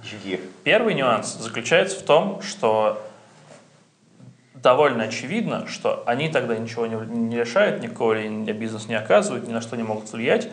[0.04, 0.40] Жги.
[0.62, 3.02] Первый нюанс заключается в том, что
[4.54, 8.14] довольно очевидно, что они тогда ничего не, не решают, никакого
[8.52, 10.48] бизнес не оказывают, ни на что не могут влиять,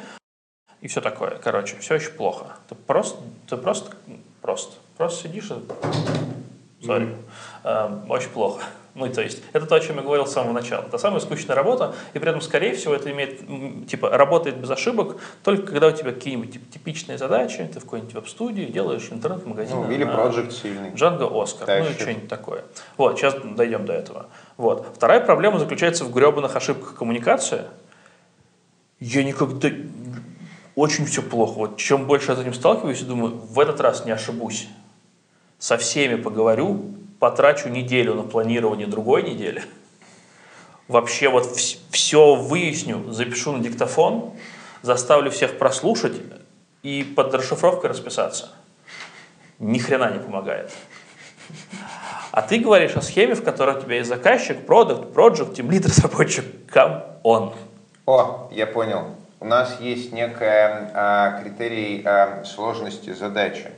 [0.81, 1.37] и все такое.
[1.37, 2.57] Короче, все очень плохо.
[2.69, 3.95] Ты просто, ты просто,
[4.41, 6.83] просто, просто сидишь и...
[6.83, 7.15] Sorry.
[7.63, 8.63] Э, очень плохо.
[8.95, 10.83] Ну, то есть, это то, о чем я говорил с самого начала.
[10.83, 15.17] Это самая скучная работа, и при этом, скорее всего, это имеет, типа, работает без ошибок,
[15.43, 19.77] только когда у тебя какие-нибудь типа, типичные задачи, ты в какой-нибудь веб-студии делаешь интернет-магазин.
[19.77, 20.91] Ну, или проект сильный.
[20.93, 22.01] Джанго Оскар, ну и Тащит.
[22.01, 22.65] что-нибудь такое.
[22.97, 24.27] Вот, сейчас дойдем до этого.
[24.57, 24.85] Вот.
[24.95, 27.63] Вторая проблема заключается в гребаных ошибках коммуникации.
[28.99, 29.69] Я никогда...
[30.75, 31.53] Очень все плохо.
[31.53, 34.67] Вот чем больше я с этим сталкиваюсь, я думаю, в этот раз не ошибусь.
[35.59, 39.63] Со всеми поговорю, потрачу неделю на планирование другой недели.
[40.89, 41.57] Вообще вот
[41.89, 44.33] все выясню, запишу на диктофон,
[44.81, 46.17] заставлю всех прослушать
[46.81, 48.51] и под расшифровкой расписаться.
[49.59, 50.73] Ни хрена не помогает.
[52.33, 56.43] А ты говоришь о схеме, в которой у тебя есть заказчик, продукт, проект, тимлид, разработчик.
[56.73, 57.53] Come on.
[58.05, 59.15] О, я понял.
[59.39, 63.71] У нас есть некая а, критерий а, сложности задачи.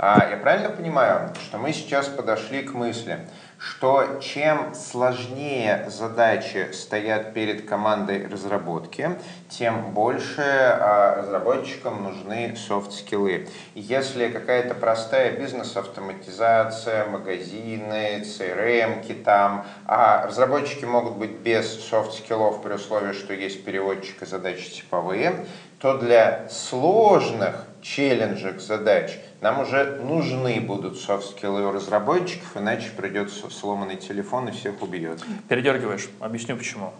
[0.00, 3.18] А, я правильно понимаю, что мы сейчас подошли к мысли,
[3.58, 13.48] что чем сложнее задачи стоят перед командой разработки, тем больше а, разработчикам нужны софт-скиллы.
[13.74, 23.14] Если какая-то простая бизнес-автоматизация, магазины, CRM-ки там, а разработчики могут быть без софт-скиллов при условии,
[23.14, 25.44] что есть переводчик и задачи типовые,
[25.80, 33.96] то для сложных челленджек задач нам уже нужны будут софт-скиллы у разработчиков, иначе придется сломанный
[33.96, 35.20] телефон и всех убьет.
[35.48, 36.08] Передергиваешь.
[36.20, 36.92] Объясню почему.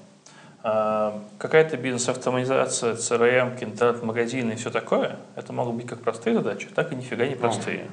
[0.63, 6.93] А, Какая-то бизнес-автоматизация, CRM, интернет-магазины и все такое, это могут быть как простые задачи, так
[6.93, 7.87] и нифига не простые.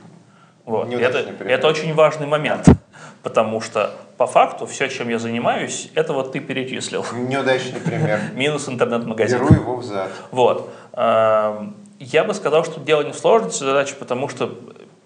[0.65, 0.88] Вот.
[0.88, 1.60] неудачный Это, пример.
[1.60, 2.67] это очень важный момент,
[3.23, 7.05] потому что по факту все, чем я занимаюсь, это вот ты перечислил.
[7.13, 8.19] Неудачный пример.
[8.34, 9.38] Минус интернет-магазин.
[9.39, 10.10] Беру его взад.
[10.31, 10.71] Вот.
[11.99, 14.53] Я бы сказал, что дело не в сложности задачи, потому что,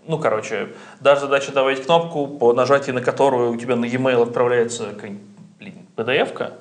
[0.08, 4.88] ну, короче, даже задача добавить кнопку, по нажатии на которую у тебя на e-mail отправляется
[4.88, 5.22] какая-нибудь,
[5.60, 6.54] блин, PDF-ка,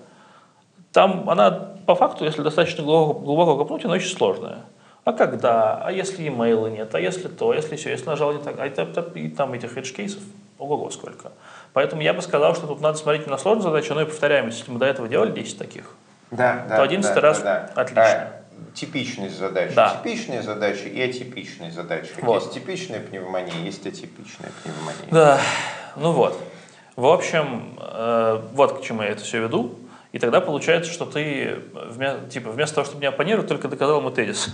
[0.92, 1.50] там она
[1.86, 4.64] по факту, если достаточно глубоко, глубоко копнуть, она очень сложная.
[5.04, 5.80] А когда?
[5.82, 6.94] А если e-mail нет?
[6.94, 7.50] А если то?
[7.50, 7.90] А если все?
[7.90, 8.56] Если нажал не так?
[8.58, 10.20] А это, это- и там этих edge-кейсов
[10.58, 11.32] ого-го сколько.
[11.72, 14.58] Поэтому я бы сказал, что тут надо смотреть не на сложную задачу, но и повторяемость.
[14.58, 15.94] Если мы до этого делали 10 таких,
[16.30, 16.76] Да, да.
[16.76, 17.80] То 11 да, раз да, да.
[17.82, 18.02] отлично.
[18.02, 18.38] А,
[18.75, 19.75] типичность задачи.
[19.75, 20.01] Да.
[20.03, 22.11] Типичные задачи и атипичные задачи.
[22.14, 22.42] Как Вот.
[22.42, 25.09] Есть типичная пневмония, есть атипичная пневмония.
[25.11, 25.40] Да,
[25.97, 26.38] ну вот.
[26.97, 29.79] В общем, э, вот к чему я это все веду.
[30.12, 34.11] И тогда получается, что ты вместо, типа, вместо того, чтобы меня оппонировать, только доказал ему
[34.11, 34.49] тезис.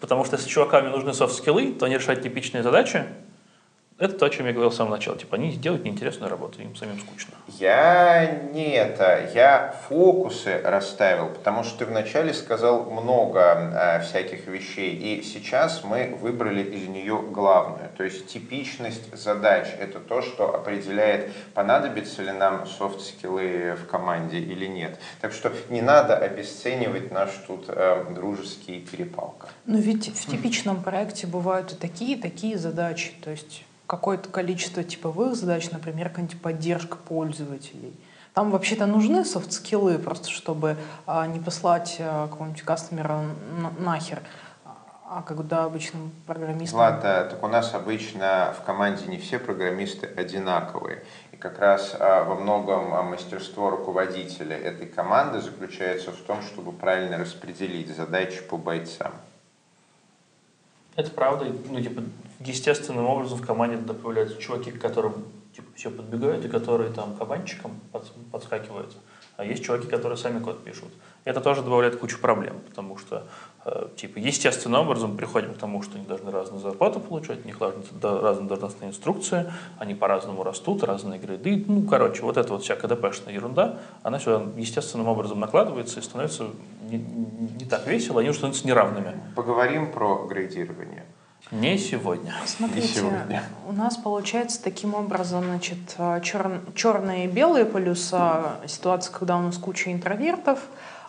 [0.00, 3.04] Потому что если чувакам нужны софт-скиллы, то они решают типичные задачи,
[3.98, 5.18] это то, о чем я говорил с самого начала.
[5.18, 7.34] Типа, они делают неинтересную работу, им самим скучно.
[7.58, 14.94] Я не это, я фокусы расставил, потому что ты вначале сказал много э, всяких вещей,
[14.94, 17.88] и сейчас мы выбрали из нее главную.
[17.96, 24.66] То есть типичность задач– это то, что определяет, понадобится ли нам софт-скиллы в команде или
[24.66, 24.98] нет.
[25.20, 29.48] Так что не надо обесценивать наш тут э, дружеский перепалка.
[29.66, 33.12] Но ведь в типичном проекте бывают и такие, и такие задачи.
[33.22, 37.98] То есть какое-то количество типовых задач, например, какая-нибудь поддержка пользователей.
[38.34, 43.24] Там вообще-то нужны софт-скиллы, просто чтобы а, не послать а, какого-нибудь кастомера
[43.80, 44.22] нахер.
[45.10, 46.78] А когда обычным программистам...
[46.78, 51.02] Ладно, так у нас обычно в команде не все программисты одинаковые.
[51.32, 56.72] И как раз а, во многом а, мастерство руководителя этой команды заключается в том, чтобы
[56.72, 59.14] правильно распределить задачи по бойцам.
[60.94, 61.46] Это правда.
[61.70, 62.02] Ну, типа,
[62.40, 65.24] естественным образом в команде появляются чуваки, к которым
[65.54, 68.96] типа, все подбегают, и которые там кабанчиком под, подскакивают.
[69.36, 70.88] А есть чуваки, которые сами код пишут.
[71.24, 73.24] Это тоже добавляет кучу проблем, потому что
[73.64, 77.60] э, типа естественным образом приходим к тому, что они должны разную зарплату получать, у них
[77.60, 77.84] разные,
[78.48, 81.64] должностные инструкции, они по-разному растут, разные грейды.
[81.68, 86.46] Ну, короче, вот эта вот вся КДПшная ерунда, она сюда естественным образом накладывается и становится
[86.82, 89.20] не, не так весело, они становятся неравными.
[89.36, 90.97] Поговорим про грейдирование.
[91.50, 92.34] Не сегодня.
[92.46, 93.42] Смотрите, Не сегодня.
[93.66, 95.78] у нас получается таким образом, значит,
[96.22, 100.60] чер, черные и белые полюса, ситуация, когда у нас куча интровертов,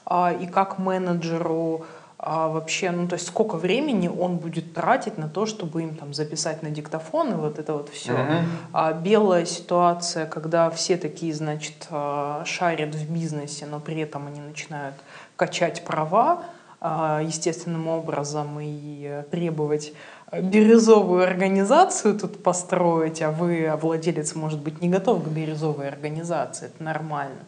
[0.10, 1.86] а, и как менеджеру
[2.18, 6.14] а, вообще, ну то есть сколько времени он будет тратить на то, чтобы им там
[6.14, 8.14] записать на диктофон и вот это вот все.
[8.14, 8.44] Mm-hmm.
[8.74, 14.42] А белая ситуация, когда все такие, значит, а, шарят в бизнесе, но при этом они
[14.42, 14.96] начинают
[15.36, 16.44] качать права
[16.82, 19.92] естественным образом и требовать
[20.32, 26.68] бирюзовую организацию тут построить, а вы, а владелец, может быть, не готов к бирюзовой организации,
[26.68, 27.46] это нормально.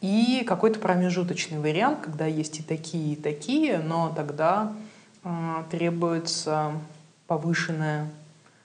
[0.00, 4.72] И какой-то промежуточный вариант, когда есть и такие, и такие, но тогда
[5.22, 5.28] э,
[5.70, 6.72] требуется
[7.26, 8.10] повышенная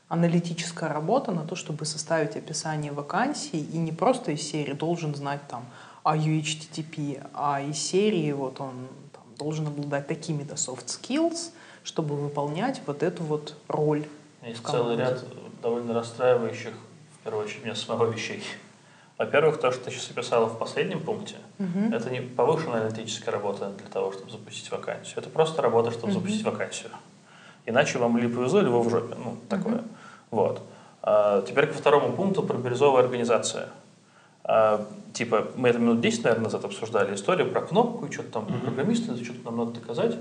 [0.10, 5.42] аналитическая работа на то, чтобы составить описание вакансий, и не просто из серии должен знать
[5.48, 5.66] там
[6.04, 8.74] о UHTTP, а из серии вот он
[9.14, 11.52] там, должен обладать такими-то soft skills,
[11.84, 14.06] чтобы выполнять вот эту вот роль.
[14.44, 15.24] Есть целый ряд
[15.62, 16.74] довольно расстраивающих,
[17.20, 18.44] в первую очередь, меня самого вещей.
[19.18, 21.94] Во-первых, то, что ты сейчас описала в последнем пункте, угу.
[21.94, 25.18] это не повышенная аналитическая работа для того, чтобы запустить вакансию.
[25.18, 26.20] Это просто работа, чтобы угу.
[26.20, 26.92] запустить вакансию.
[27.66, 29.16] Иначе вам или повезло, вы в жопе.
[29.16, 29.76] Ну, такое.
[29.76, 29.84] Угу.
[30.32, 30.62] Вот.
[31.02, 33.66] А, теперь ко второму пункту про бирюзовую организацию.
[34.46, 38.44] А, типа, мы это минут 10, наверное, назад обсуждали историю про кнопку, и что-то там
[38.44, 38.58] угу.
[38.60, 40.16] программисты, что-то нам надо доказать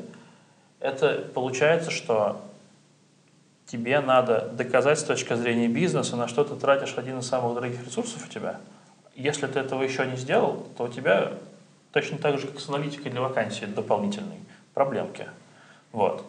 [0.80, 2.40] это получается, что
[3.66, 7.84] тебе надо доказать с точки зрения бизнеса, на что ты тратишь один из самых дорогих
[7.84, 8.60] ресурсов у тебя.
[9.14, 11.32] Если ты этого еще не сделал, то у тебя
[11.92, 14.38] точно так же, как с аналитикой для вакансии дополнительной
[14.74, 15.26] проблемки.
[15.92, 16.24] Вот.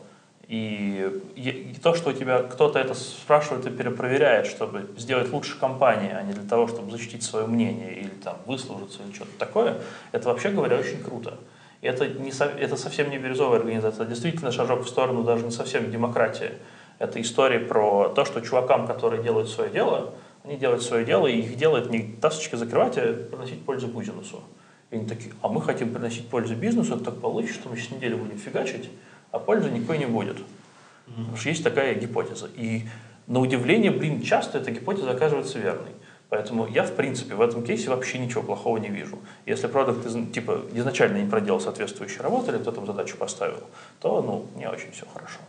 [0.48, 6.12] И, и то, что у тебя кто-то это спрашивает и перепроверяет, чтобы сделать лучше компании,
[6.12, 9.80] а не для того, чтобы защитить свое мнение или там выслужиться или что-то такое,
[10.12, 11.38] это вообще говоря очень круто.
[11.82, 15.90] Это, не, это совсем не бирюзовая организация, это действительно шажок в сторону даже не совсем
[15.92, 16.52] демократии.
[16.98, 20.14] Это история про то, что чувакам, которые делают свое дело,
[20.44, 24.44] они делают свое дело, и их делает не тасочки закрывать, а приносить пользу бизнесу.
[24.92, 27.92] И они такие, а мы хотим приносить пользу бизнесу, это так получится, что мы сейчас
[27.92, 28.90] неделю будем фигачить,
[29.32, 30.38] а пользы никакой не будет.
[30.38, 31.16] Mm-hmm.
[31.16, 32.50] Потому что есть такая гипотеза.
[32.58, 32.84] И
[33.28, 35.92] на удивление, блин, часто эта гипотеза оказывается верной.
[36.30, 39.18] Поэтому я, в принципе, в этом кейсе вообще ничего плохого не вижу.
[39.48, 43.64] Если продукт типа, изначально не проделал соответствующую работу или кто там задачу поставил,
[44.00, 45.40] то ну, не очень все хорошо.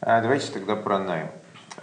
[0.00, 1.28] А, давайте тогда про найм.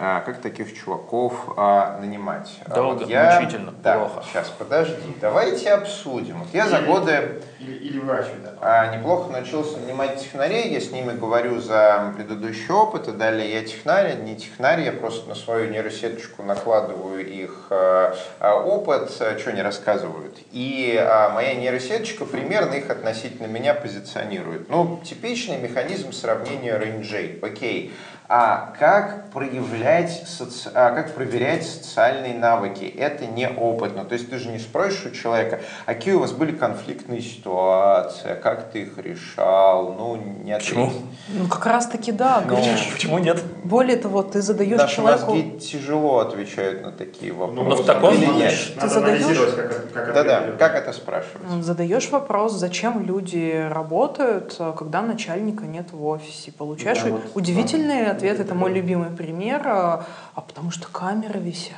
[0.02, 2.58] А, как таких чуваков а, нанимать?
[2.64, 3.38] А Долго, вот я...
[3.38, 4.24] мучительно, да, плохо.
[4.26, 6.38] Сейчас, подожди, давайте обсудим.
[6.38, 8.54] Вот я или, за годы или, или врач, да.
[8.62, 13.62] а, неплохо научился нанимать технарей, я с ними говорю за предыдущий опыт, и далее я
[13.62, 19.50] технарь, не технарь, я просто на свою нейросеточку накладываю их а, а, опыт, а, что
[19.50, 20.38] они рассказывают.
[20.50, 24.70] И а, моя нейросеточка примерно их относительно меня позиционирует.
[24.70, 27.38] Ну, типичный механизм сравнения рейнджей.
[27.42, 27.92] Окей,
[28.32, 30.70] а как проявлять, соци...
[30.72, 32.84] а как проверять социальные навыки.
[32.84, 34.04] Это не опытно.
[34.04, 38.38] То есть ты же не спросишь у человека, а какие у вас были конфликтные ситуации,
[38.40, 40.14] как ты их решал, ну,
[40.44, 40.92] не Почему?
[41.28, 42.44] Ну, как раз таки да.
[42.46, 42.56] Ну,
[42.92, 43.42] почему нет?
[43.64, 45.32] Более того, ты задаешь Наши человеку...
[45.34, 47.68] мозги тяжело отвечают на такие вопросы.
[47.68, 48.76] Ну, в таком Или случае нет?
[48.76, 50.56] Надо задаешь- как, это- как Да-да, ответили.
[50.56, 51.42] как это спрашивать?
[51.50, 56.52] Ну, Задаешь вопрос, зачем люди работают, а, когда начальника нет в офисе.
[56.52, 58.19] Получаешь Да, вот, удивительный да.
[58.20, 58.40] Ответ.
[58.40, 59.62] Это мой любимый пример.
[59.66, 61.76] А а потому что камеры висят.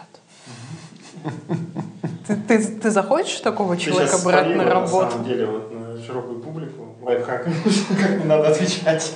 [2.26, 5.04] Ты, ты, ты захочешь такого Ты человека брать на работу?
[5.04, 7.44] На самом деле, вот на широкую публику лайфхак,
[8.00, 9.14] как не надо отвечать.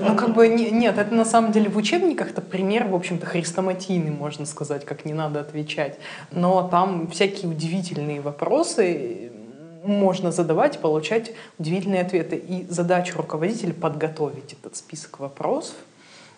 [0.00, 3.26] Ну, как бы, не- нет, это на самом деле в учебниках это пример, в общем-то,
[3.26, 5.98] хрестоматийный, можно сказать, как не надо отвечать.
[6.30, 9.30] Но там всякие удивительные вопросы
[9.84, 12.36] можно задавать получать удивительные ответы.
[12.36, 15.74] И задача руководителя подготовить этот список вопросов,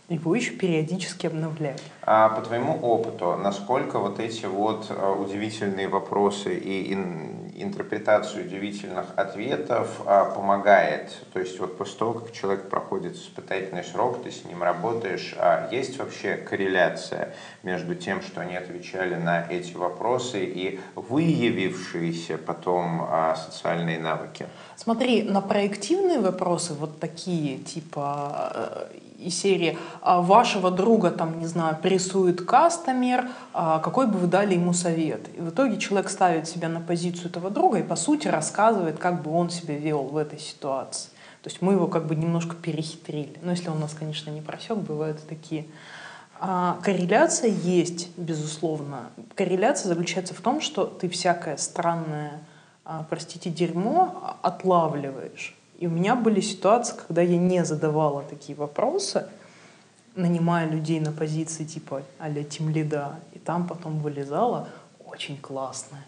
[0.08, 1.82] его еще периодически обновлять.
[2.02, 9.06] А по твоему опыту, насколько вот эти вот э, удивительные вопросы и ин- интерпретация удивительных
[9.16, 11.24] ответов а, помогает?
[11.32, 15.68] То есть вот после того, как человек проходит испытательный срок, ты с ним работаешь, а
[15.70, 23.36] есть вообще корреляция между тем, что они отвечали на эти вопросы и выявившиеся потом а,
[23.36, 24.46] социальные навыки?
[24.76, 28.88] Смотри, на проективные вопросы, вот такие, типа
[29.24, 34.26] э, и серии а, вашего друга, там, не знаю, прессует кастомер, а, какой бы вы
[34.26, 35.28] дали ему совет?
[35.36, 39.22] И в итоге человек ставит себя на позицию этого друга и, по сути, рассказывает, как
[39.22, 41.10] бы он себя вел в этой ситуации.
[41.42, 43.38] То есть мы его как бы немножко перехитрили.
[43.42, 45.66] Но если он нас, конечно, не просек, бывают такие.
[46.40, 49.10] А, корреляция есть, безусловно.
[49.34, 52.40] Корреляция заключается в том, что ты всякое странное,
[52.84, 55.54] а, простите, дерьмо отлавливаешь.
[55.78, 59.26] И у меня были ситуации, когда я не задавала такие вопросы,
[60.14, 64.68] нанимая людей на позиции типа а-ля тимлида, и там потом вылезало
[65.04, 66.04] очень классное.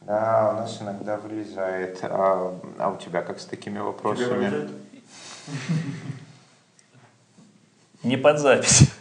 [0.00, 1.98] Да, у нас иногда вылезает.
[2.02, 4.70] А, а у тебя как с такими вопросами?
[8.02, 8.90] Не под запись.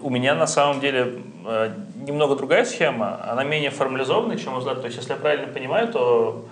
[0.00, 4.80] У меня на самом деле э, немного другая схема, она менее формализованная, чем у Златы.
[4.80, 6.48] То есть, если я правильно понимаю, то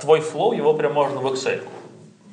[0.00, 1.62] твой флоу, его прям можно в Excel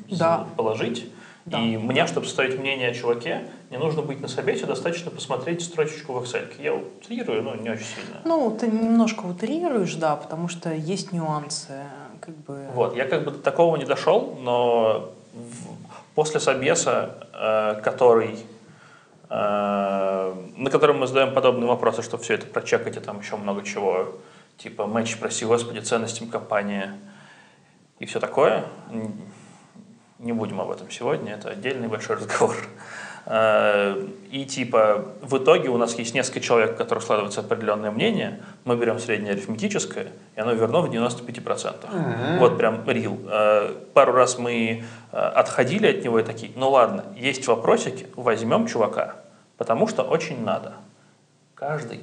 [0.10, 0.46] Да.
[0.56, 1.10] положить.
[1.46, 1.60] Да.
[1.60, 6.14] И мне, чтобы составить мнение о чуваке, не нужно быть на собесе, достаточно посмотреть строчечку
[6.14, 6.48] в Excel.
[6.60, 8.22] Я утрирую, но не очень сильно.
[8.24, 11.84] Ну, ты немножко утрируешь, да, потому что есть нюансы,
[12.22, 12.68] как бы...
[12.74, 15.12] Вот, я как бы до такого не дошел, но
[16.16, 18.40] после собеса, э, который,
[19.30, 23.64] э, на котором мы задаем подобные вопросы, чтобы все это прочекать, и там еще много
[23.64, 24.16] чего,
[24.58, 26.90] типа матч, прости господи, ценностям компании
[28.00, 28.66] и все такое.
[30.20, 32.56] Не будем об этом сегодня, это отдельный большой разговор.
[33.26, 38.42] Э, И типа в итоге у нас есть несколько человек, у которых складывается определенное мнение,
[38.66, 42.40] мы берем среднее арифметическое, и оно верно в 95%.
[42.40, 43.20] Вот прям рил.
[43.30, 48.66] Э, Пару раз мы э, отходили от него и такие, ну ладно, есть вопросики, возьмем
[48.68, 49.18] чувака,
[49.58, 50.74] потому что очень надо.
[51.54, 52.02] Каждый,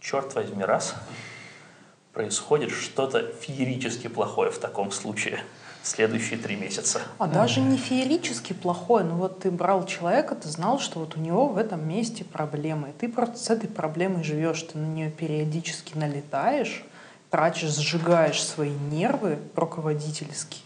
[0.00, 0.94] черт возьми, раз
[2.14, 5.40] происходит что-то феерически плохое в таком случае
[5.82, 7.02] следующие три месяца.
[7.18, 11.20] А даже не феерически плохой, но вот ты брал человека, ты знал, что вот у
[11.20, 15.10] него в этом месте проблемы, и ты просто с этой проблемой живешь, ты на нее
[15.10, 16.84] периодически налетаешь,
[17.28, 20.62] тратишь, сжигаешь свои нервы руководительские.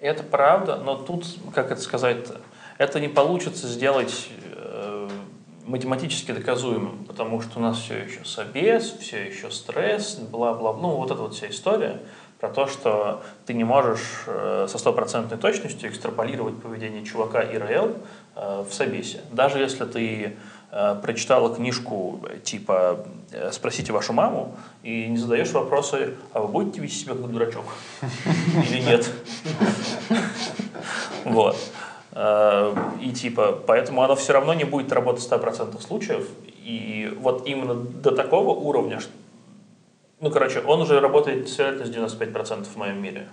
[0.00, 2.26] Это правда, но тут, как это сказать,
[2.78, 4.28] это не получится сделать
[5.70, 11.10] математически доказуемым, потому что у нас все еще собес, все еще стресс, бла-бла, ну вот
[11.10, 12.00] эта вот вся история
[12.40, 17.96] про то, что ты не можешь э, со стопроцентной точностью экстраполировать поведение чувака ИРЛ
[18.34, 19.20] э, в собесе.
[19.30, 20.36] Даже если ты
[20.72, 23.04] э, прочитала книжку типа
[23.52, 27.66] «Спросите вашу маму» и не задаешь вопросы, а вы будете вести себя как дурачок
[28.70, 29.10] или нет?
[31.24, 31.54] Вот.
[32.12, 36.28] Э, И типа, поэтому оно все равно не будет работать в 100% случаев.
[36.64, 39.00] И вот именно до такого уровня,
[40.20, 43.28] ну, короче, он уже работает с вероятностью 95% в моем мире.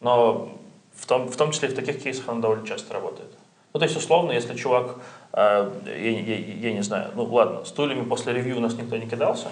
[0.00, 0.50] Но
[0.94, 3.30] в том, в том числе в таких кейсах он довольно часто работает.
[3.74, 4.96] Ну, то есть, условно, если чувак,
[5.32, 9.06] э, я, я- я не знаю, ну, ладно, стульями после ревью у нас никто не
[9.06, 9.48] кидался,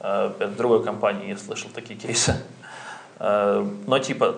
[0.00, 2.34] Э, это другой компании я слышал такие кейсы.
[3.18, 4.36] Э, Но типа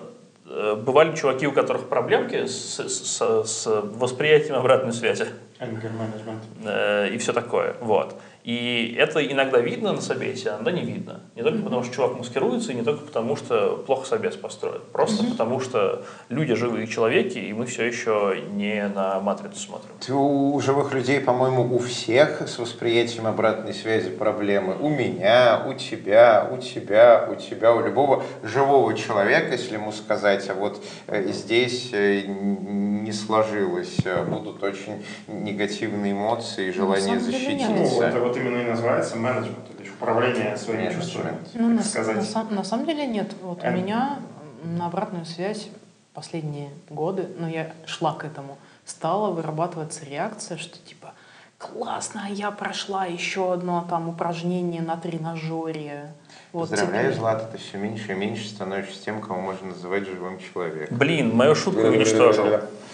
[0.75, 5.27] бывали чуваки, у которых проблемки с, с- с восприятием обратной связи
[5.59, 6.39] Anger management.
[6.65, 7.75] э, и все такое.
[7.81, 8.15] Вот.
[8.43, 11.21] И это иногда видно на собесе, а иногда не видно.
[11.35, 14.81] Не только потому, что чувак маскируется, и не только потому, что плохо собес построен.
[14.91, 19.91] Просто потому, что люди живые человеки, и мы все еще не на матрицу смотрим.
[20.17, 24.75] У живых людей, по-моему, у всех с восприятием обратной связи проблемы.
[24.79, 30.49] У меня, у тебя, у тебя, у тебя, у любого живого человека, если ему сказать,
[30.49, 37.13] а вот э, здесь э, не сложилось, э, будут очень негативные эмоции и желание Ну,
[37.13, 37.23] нет.
[37.25, 38.28] Ну, защититься.
[38.29, 41.03] Вот именно и называется менеджмент, то есть управление своими Менеджмент.
[41.03, 41.37] чувствами.
[41.55, 42.33] Ну, на, сказать.
[42.35, 43.33] на на самом деле нет.
[43.41, 43.75] Вот у Эм.
[43.75, 44.19] меня
[44.63, 45.69] на обратную связь
[46.13, 51.13] последние годы, но я шла к этому, стала вырабатываться реакция, что типа
[51.57, 56.13] классно, я прошла еще одно там упражнение на тренажере.
[56.51, 60.97] Вот Поздравляю, Злата, ты все меньше и меньше становишься тем, кого можно называть живым человеком.
[60.97, 62.45] Блин, мою шутку уничтожил.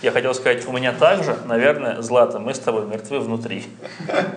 [0.01, 3.63] Я хотел сказать, у меня также, наверное, Злата, мы с тобой мертвы внутри.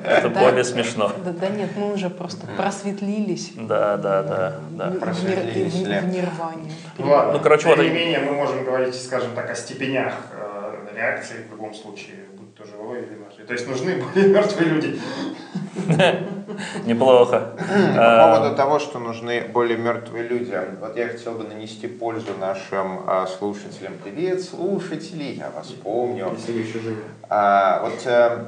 [0.05, 1.11] Это более смешно.
[1.25, 3.51] Да, да нет, мы уже просто просветлились.
[3.57, 4.23] Да, да,
[4.71, 6.73] да, Просветлились, в- нирване.
[6.99, 10.14] Ну Ну, короче, тем вот не и- менее мы можем говорить, скажем так, о степенях
[10.33, 13.47] э, реакции в любом случае, будь то живой или мертвый.
[13.47, 15.01] То есть нужны более мертвые люди.
[16.84, 17.53] Неплохо.
[17.59, 17.64] По
[17.96, 23.01] А, поводу того, что нужны более мертвые люди, вот я хотел бы нанести пользу нашим
[23.07, 23.94] а, слушателям.
[24.03, 26.32] Привет, слушатели, я вас помню.
[26.36, 27.03] Если вы еще живы.
[27.28, 28.46] А, вот э,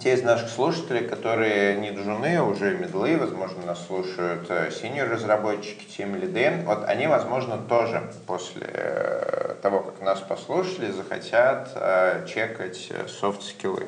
[0.00, 5.04] те из наших слушателей, которые не джуны, а уже медлы, возможно, нас слушают э, синие
[5.04, 11.72] разработчики, тем или Дэн, вот они, возможно, тоже после э, того, как нас послушали, захотят
[11.74, 13.86] э, чекать софт-скиллы.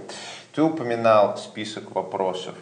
[0.54, 2.54] Ты упоминал список вопросов.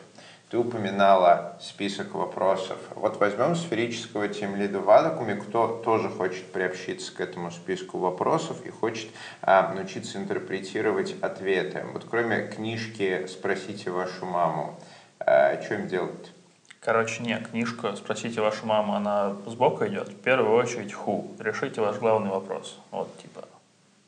[0.50, 2.78] Ты упоминала список вопросов.
[2.94, 8.70] Вот возьмем сферического тимлида в вакууме, кто тоже хочет приобщиться к этому списку вопросов и
[8.70, 9.10] хочет
[9.42, 11.84] а, научиться интерпретировать ответы.
[11.92, 14.80] Вот кроме книжки «Спросите вашу маму»,
[15.20, 16.32] а, что им делать?
[16.80, 20.08] Короче, не, книжка «Спросите вашу маму», она сбоку идет.
[20.08, 22.80] В первую очередь, ху, решите ваш главный вопрос.
[22.90, 23.44] Вот, типа,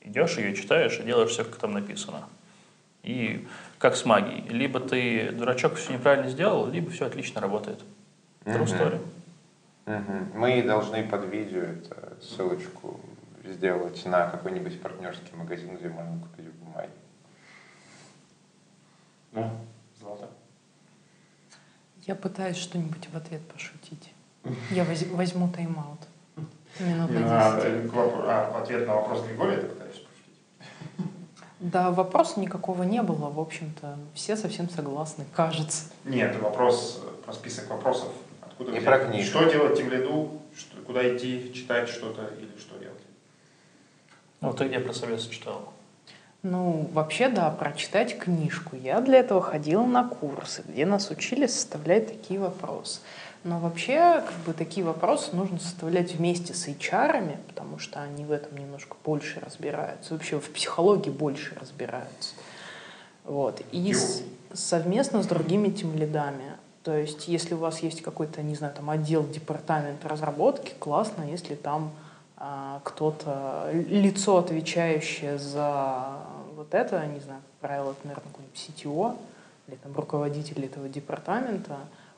[0.00, 2.22] идешь ее читаешь и делаешь все, как там написано.
[3.02, 3.46] И
[3.78, 4.46] как с магией.
[4.48, 7.80] Либо ты, дурачок, все неправильно сделал, либо все отлично работает.
[8.44, 9.00] True story.
[9.86, 10.32] Мгм.
[10.34, 13.00] Мы должны под видео это ссылочку
[13.44, 16.90] сделать на какой-нибудь партнерский магазин, где можно купить в бумаге.
[19.32, 19.50] Ну,
[20.00, 20.28] Злата.
[22.02, 24.12] Я пытаюсь что-нибудь в ответ пошутить.
[24.70, 26.00] Я воз- возьму тайм-аут.
[26.78, 27.84] Минут на надо, 10.
[27.84, 31.09] э, к воп- а, в ответ на вопрос Григория ты пытаешься пошутить?
[31.60, 33.28] Да, вопроса никакого не было.
[33.28, 35.84] В общем-то, все совсем согласны, кажется.
[36.04, 38.08] Нет, вопрос про список вопросов.
[38.40, 38.84] Откуда И взять?
[38.84, 39.38] про книжку.
[39.38, 43.00] Что делать тем лиду, что, куда идти, читать что-то или что делать?
[44.40, 45.70] Ну, ты где про совет читал?
[46.42, 48.74] Ну, вообще, да, прочитать книжку.
[48.74, 53.00] Я для этого ходила на курсы, где нас учили составлять такие вопросы.
[53.42, 58.32] Но вообще, как бы, такие вопросы нужно составлять вместе с HR, потому что они в
[58.32, 60.12] этом немножко больше разбираются.
[60.12, 62.34] Вообще в психологии больше разбираются.
[63.24, 63.62] Вот.
[63.72, 64.22] И с-
[64.52, 66.56] совместно с другими тимлидами.
[66.82, 71.54] То есть, если у вас есть какой-то, не знаю, там отдел, департамент разработки, классно, если
[71.54, 71.92] там
[72.36, 76.18] а, кто-то, лицо, отвечающее за
[76.56, 79.16] вот это, не знаю, правило, это, наверное, какой-нибудь CTO
[79.68, 81.76] или там руководитель этого департамента,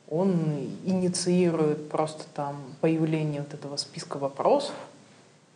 [0.08, 4.74] он инициирует просто там появление вот этого списка вопросов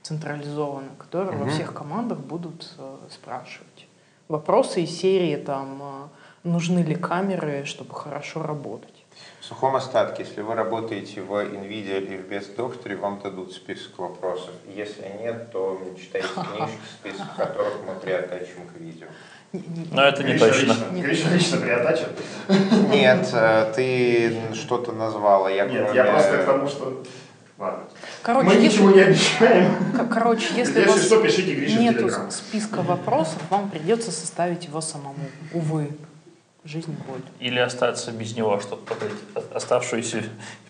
[0.02, 1.50] централизованно, которые во Мгм.
[1.54, 3.86] всех командах будут э, спрашивать.
[4.28, 9.04] Вопросы из серии там э, нужны ли камеры, чтобы хорошо работать.
[9.40, 13.98] В сухом остатке, если вы работаете в NVIDIA или в Best Doctor, вам дадут список
[13.98, 14.50] вопросов.
[14.74, 19.06] Если нет, то читайте книжки, список которых мы приотачим к видео.
[19.52, 20.72] Но это не Гриша точно.
[20.72, 21.04] лично- Нет.
[21.06, 22.08] Гриша лично приотачит.
[22.90, 25.48] Нет, э, ты что-то назвала.
[25.50, 27.02] Я, Нет, кроме- я просто к тому, что...
[27.58, 27.84] Ладно.
[28.22, 29.72] Короче, Мы если, ничего не обещаем.
[30.12, 34.82] короче, если, Если у вас что, пишите Грише нету списка вопросов, вам придется составить его
[34.82, 35.14] самому.
[35.54, 35.88] Увы,
[36.66, 37.20] жизнь боль.
[37.40, 40.22] Или остаться без него, чтобы покрыть о- оставшуюся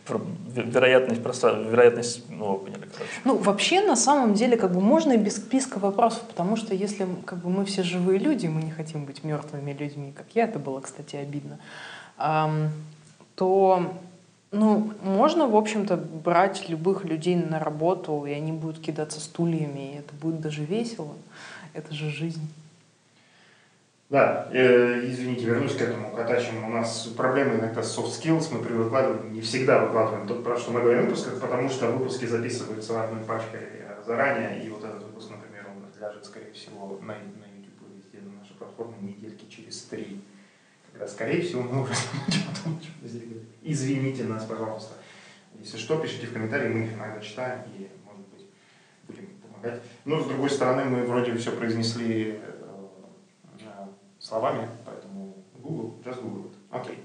[0.54, 3.12] вероятность, просто вероятность, ну, вы поняли, короче.
[3.24, 7.06] Ну, вообще, на самом деле, как бы можно и без списка вопросов, потому что если
[7.24, 10.58] как бы, мы все живые люди, мы не хотим быть мертвыми людьми, как я, это
[10.58, 11.58] было, кстати, обидно,
[13.34, 13.92] то
[14.52, 19.98] ну, можно, в общем-то, брать любых людей на работу, и они будут кидаться стульями, и
[19.98, 21.14] это будет даже весело.
[21.74, 22.48] Это же жизнь.
[24.08, 26.68] Да, э, извините, вернусь к этому катачему.
[26.68, 30.56] У нас проблемы иногда с soft skills, мы при выкладывании не всегда выкладываем то, про
[30.56, 34.84] что мы говорим в выпусках, потому что выпуски записываются одной пачкой э, заранее, и вот
[34.84, 38.94] этот выпуск, например, он ляжет, скорее всего, на, на YouTube и везде на нашей платформе
[39.00, 40.20] недельки через три,
[40.92, 41.94] Когда, скорее всего, мы уже
[43.62, 44.94] Извините нас, пожалуйста.
[45.58, 48.46] Если что, пишите в комментарии, мы их иногда читаем и, может быть,
[49.08, 49.82] будем помогать.
[50.04, 52.38] Но, с другой стороны, мы вроде все произнесли
[54.26, 56.50] словами, поэтому Google, just Google.
[56.70, 56.98] Окей.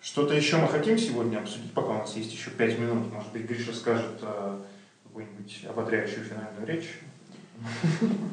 [0.00, 3.12] Что-то еще мы хотим сегодня обсудить, пока у нас есть еще пять минут.
[3.12, 4.58] Может быть, Гриша скажет э,
[5.04, 7.00] какую-нибудь ободряющую финальную речь.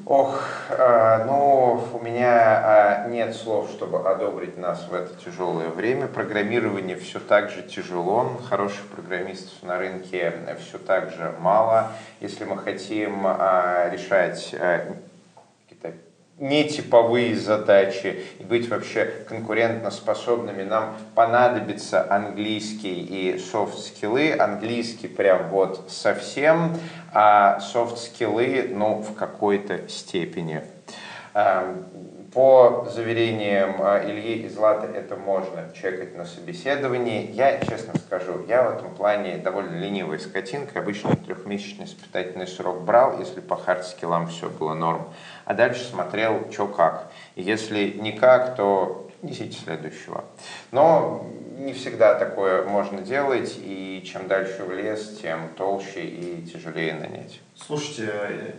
[0.05, 6.07] Ох, э, ну, у меня э, нет слов, чтобы одобрить нас в это тяжелое время.
[6.07, 11.93] Программирование все так же тяжело, хороших программистов на рынке все так же мало.
[12.19, 14.93] Если мы хотим э, решать э,
[16.37, 24.33] нетиповые задачи и быть вообще конкурентоспособными, нам понадобится английский и софт-скиллы.
[24.33, 26.77] Английский прям вот совсем,
[27.13, 30.63] а софт-скиллы, ну, в какой-то степени.
[32.33, 37.29] По заверениям э, Ильи и Златы это можно чекать на собеседовании.
[37.31, 40.79] Я, честно скажу, я в этом плане довольно ленивая скотинка.
[40.79, 45.09] Обычно трехмесячный испытательный срок брал, если по хард-скиллам все было норм.
[45.45, 47.11] А дальше смотрел, что как.
[47.35, 50.23] Если никак, то несите следующего.
[50.71, 51.27] Но
[51.57, 57.41] не всегда такое можно делать, и чем дальше в лес, тем толще и тяжелее нанять.
[57.55, 58.55] Слушайте,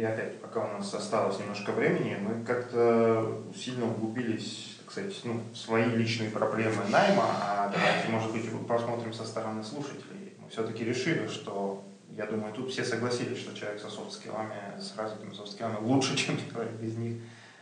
[0.00, 5.42] и опять, пока у нас осталось немножко времени, мы как-то сильно углубились, так сказать, ну,
[5.52, 10.32] в свои личные проблемы найма, а давайте, может быть, посмотрим со стороны слушателей.
[10.38, 11.84] Мы все-таки решили, что,
[12.16, 16.72] я думаю, тут все согласились, что человек со софт-скиллами, с развитыми софт-скиллами лучше, чем человек
[16.80, 17.18] без них.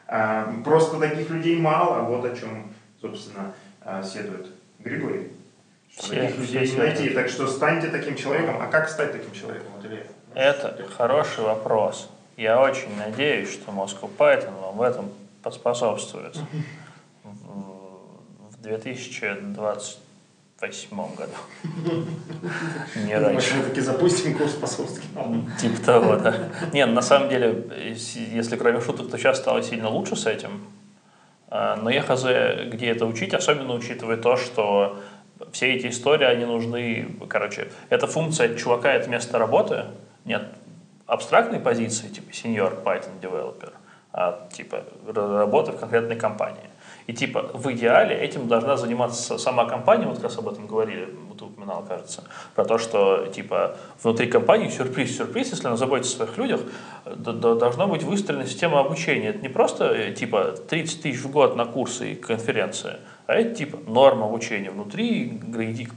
[0.07, 4.47] А, просто таких людей мало, вот о чем, собственно, а, следует
[4.79, 5.33] Григорий.
[5.91, 7.09] Что все, таких людей не найти.
[7.11, 8.59] Так что станьте таким человеком.
[8.61, 9.73] А как стать таким человеком?
[9.75, 9.85] Вот,
[10.37, 12.09] Это хороший вопрос.
[12.39, 15.11] Я очень надеюсь, что Moscow Python вам в этом
[15.43, 16.39] поспособствует
[17.25, 21.33] в 2028 году.
[23.05, 23.57] Не раньше.
[23.57, 24.69] Мы таки запустим курс по
[25.61, 26.49] Типа того, да.
[26.73, 27.65] Нет, на самом деле,
[27.97, 30.65] если кроме шуток, то сейчас стало сильно лучше с этим.
[31.49, 32.23] А, но я хз,
[32.73, 35.01] где это учить, особенно учитывая то, что
[35.51, 39.87] все эти истории, они нужны, короче, эта функция чувака, это место работы,
[40.25, 40.45] нет
[41.09, 43.73] абстрактной позиции, типа senior Python developer,
[44.13, 46.71] а типа работы в конкретной компании.
[47.09, 51.09] И типа в идеале этим должна заниматься сама компания, вот как раз об этом говорили,
[51.39, 56.37] ты упоминал, кажется, про то, что типа внутри компании сюрприз-сюрприз, если она заботится о своих
[56.37, 56.61] людях,
[57.07, 59.29] должна быть выстроена система обучения.
[59.29, 62.97] Это не просто э, типа 30 тысяч в год на курсы и конференции,
[63.29, 65.39] а это типа норма обучения внутри,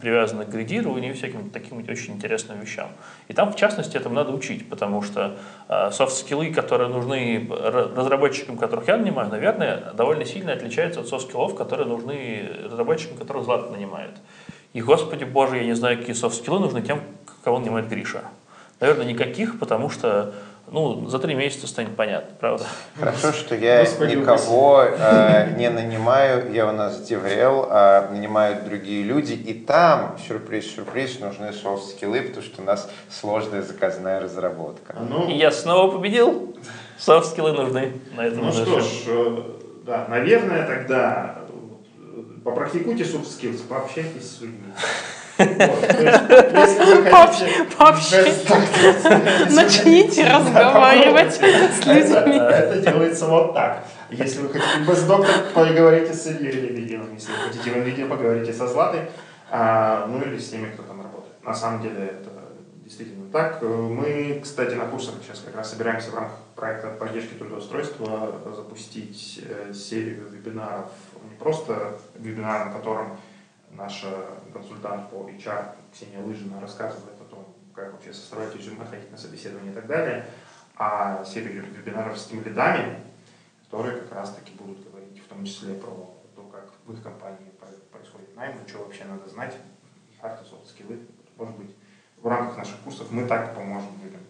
[0.02, 2.90] привязана к грейдированию и всяким таким очень интересным вещам.
[3.30, 5.38] И там, в частности, этому надо учить, потому что
[5.70, 11.88] э, софт-скиллы, которые нужны разработчикам, которых я нанимаю, наверное, довольно сильно отличаются от софт-скиллов, которые
[11.88, 14.12] нужны разработчикам, которых Злата нанимает.
[14.74, 17.00] И, господи боже, я не знаю, какие софт-скиллы нужны тем,
[17.46, 18.24] кого нанимает Гриша.
[18.82, 20.34] Наверное, никаких, потому что
[20.68, 22.66] ну, за три месяца станет понятно, правда?
[22.98, 29.04] Хорошо, что я Господи, никого э, не нанимаю, я у нас деврел, а нанимают другие
[29.04, 34.96] люди, и там, сюрприз-сюрприз, нужны софт-скиллы, потому что у нас сложная заказная разработка.
[34.98, 36.56] А ну, и я снова победил,
[36.98, 39.38] софт-скиллы нужны на этом Ну что ж, э,
[39.86, 41.40] да, наверное, тогда
[42.44, 44.72] попрактикуйте soft skills, пообщайтесь с людьми.
[49.50, 52.36] Начните разговаривать с людьми.
[52.36, 53.86] Это делается вот так.
[54.10, 57.14] Если вы хотите без доктора, поговорите с Ильей Лебединым.
[57.14, 59.02] Если вы хотите в видео, поговорите со Златой.
[59.50, 61.44] А, ну или с теми, кто там работает.
[61.44, 62.30] На самом деле это
[62.84, 63.62] действительно так.
[63.62, 69.74] Мы, кстати, на курсах сейчас как раз собираемся в рамках проекта поддержки трудоустройства запустить э,
[69.74, 70.90] серию вебинаров
[71.30, 73.18] не просто вебинар, на котором
[73.74, 74.08] наша
[74.54, 79.72] консультант по HR Ксения Лыжина рассказывает о том, как вообще составлять резюме, ходить на собеседование
[79.72, 80.26] и так далее,
[80.76, 83.00] а серию вебинаров с тем лидами,
[83.66, 85.92] которые как раз-таки будут говорить в том числе про
[86.36, 87.52] то, как в их компании
[87.92, 89.56] происходит найм, что вообще надо знать,
[90.22, 91.00] хард и скиллы.
[91.38, 91.76] Может быть,
[92.18, 94.22] в рамках наших курсов мы так поможем людям.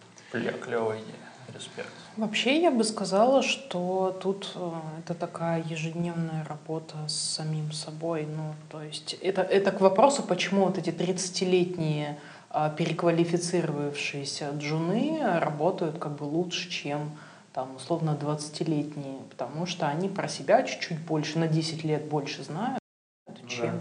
[0.60, 1.16] Клевая идея.
[1.54, 1.88] Респект.
[2.16, 8.26] Вообще я бы сказала, что тут э, это такая ежедневная работа с самим собой.
[8.26, 12.18] Ну, то есть это, это к вопросу, почему вот эти 30-летние
[12.50, 17.10] э, переквалифицировавшиеся джуны работают как бы лучше, чем
[17.52, 22.80] там условно 20-летние, потому что они про себя чуть-чуть больше, на 10 лет больше знают,
[23.46, 23.80] чем...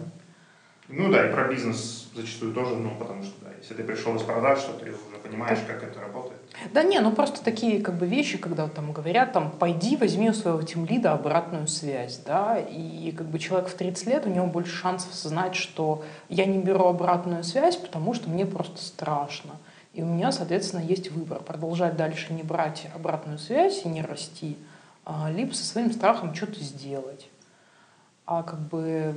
[0.91, 4.21] Ну да, и про бизнес зачастую тоже, ну потому что, да, если ты пришел из
[4.21, 6.39] продаж, то ты уже понимаешь, как это работает.
[6.73, 10.33] Да не, ну просто такие как бы вещи, когда там говорят, там, пойди возьми у
[10.33, 14.75] своего тимлида обратную связь, да, и как бы человек в 30 лет, у него больше
[14.75, 19.51] шансов знать, что я не беру обратную связь, потому что мне просто страшно.
[19.93, 24.57] И у меня, соответственно, есть выбор, продолжать дальше не брать обратную связь и не расти,
[25.05, 27.29] а, либо со своим страхом что-то сделать.
[28.25, 29.15] А как бы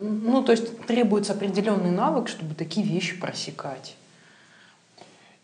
[0.00, 3.96] ну, то есть требуется определенный навык, чтобы такие вещи просекать.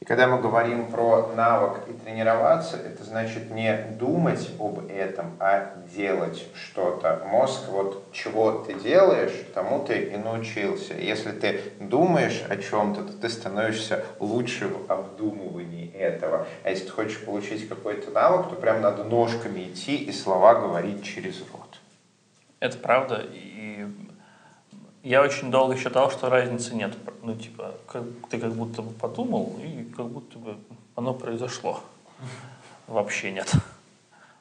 [0.01, 5.75] И когда мы говорим про навык и тренироваться, это значит не думать об этом, а
[5.95, 7.27] делать что-то.
[7.29, 10.95] Мозг, вот чего ты делаешь, тому ты и научился.
[10.95, 16.47] Если ты думаешь о чем-то, то ты становишься лучше в обдумывании этого.
[16.63, 21.03] А если ты хочешь получить какой-то навык, то прям надо ножками идти и слова говорить
[21.03, 21.81] через рот.
[22.61, 23.27] Это правда.
[23.33, 23.85] И
[25.03, 26.97] я очень долго считал, что разницы нет.
[27.23, 30.57] Ну, типа, как, ты как будто бы подумал, и как будто бы
[30.97, 31.81] оно произошло.
[32.87, 33.53] Вообще нет.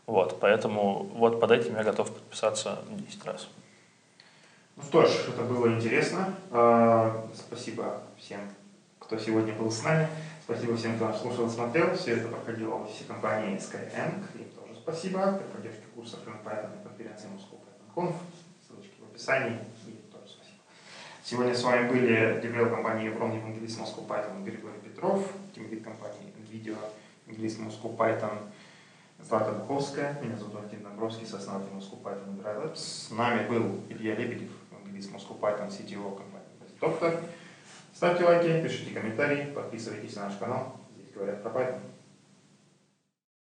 [0.06, 3.48] Вот, поэтому вот под этим я готов подписаться 10 раз.
[4.78, 6.34] Ну что ж, это было интересно.
[6.52, 8.40] А, спасибо всем,
[9.00, 10.08] кто сегодня был с нами.
[10.44, 11.94] Спасибо всем, кто нас слушал и смотрел.
[11.96, 14.24] Все это проходило в офисе компании Skyeng.
[14.36, 15.34] Им тоже спасибо.
[15.34, 18.16] При поддержке курсов и конференции Moscow Python Conf.
[18.66, 19.60] Ссылочки в описании.
[21.30, 26.78] Сегодня с вами были деврел компании Еврон, евангелист Moscow Python Григорий Петров, тимлид компании NVIDIA,
[27.26, 28.50] евангелист Moscow Python
[29.20, 32.78] Злата Буховская, меня зовут Артем Домбровский, сооснователь Moscow Python и Dry Labs.
[32.78, 36.48] С нами был Илья Лебедев, евангелист Moscow Python, CTO компании
[36.80, 37.20] Доктор.
[37.94, 40.78] Ставьте лайки, пишите комментарии, подписывайтесь на наш канал.
[40.96, 41.80] Здесь говорят про Python.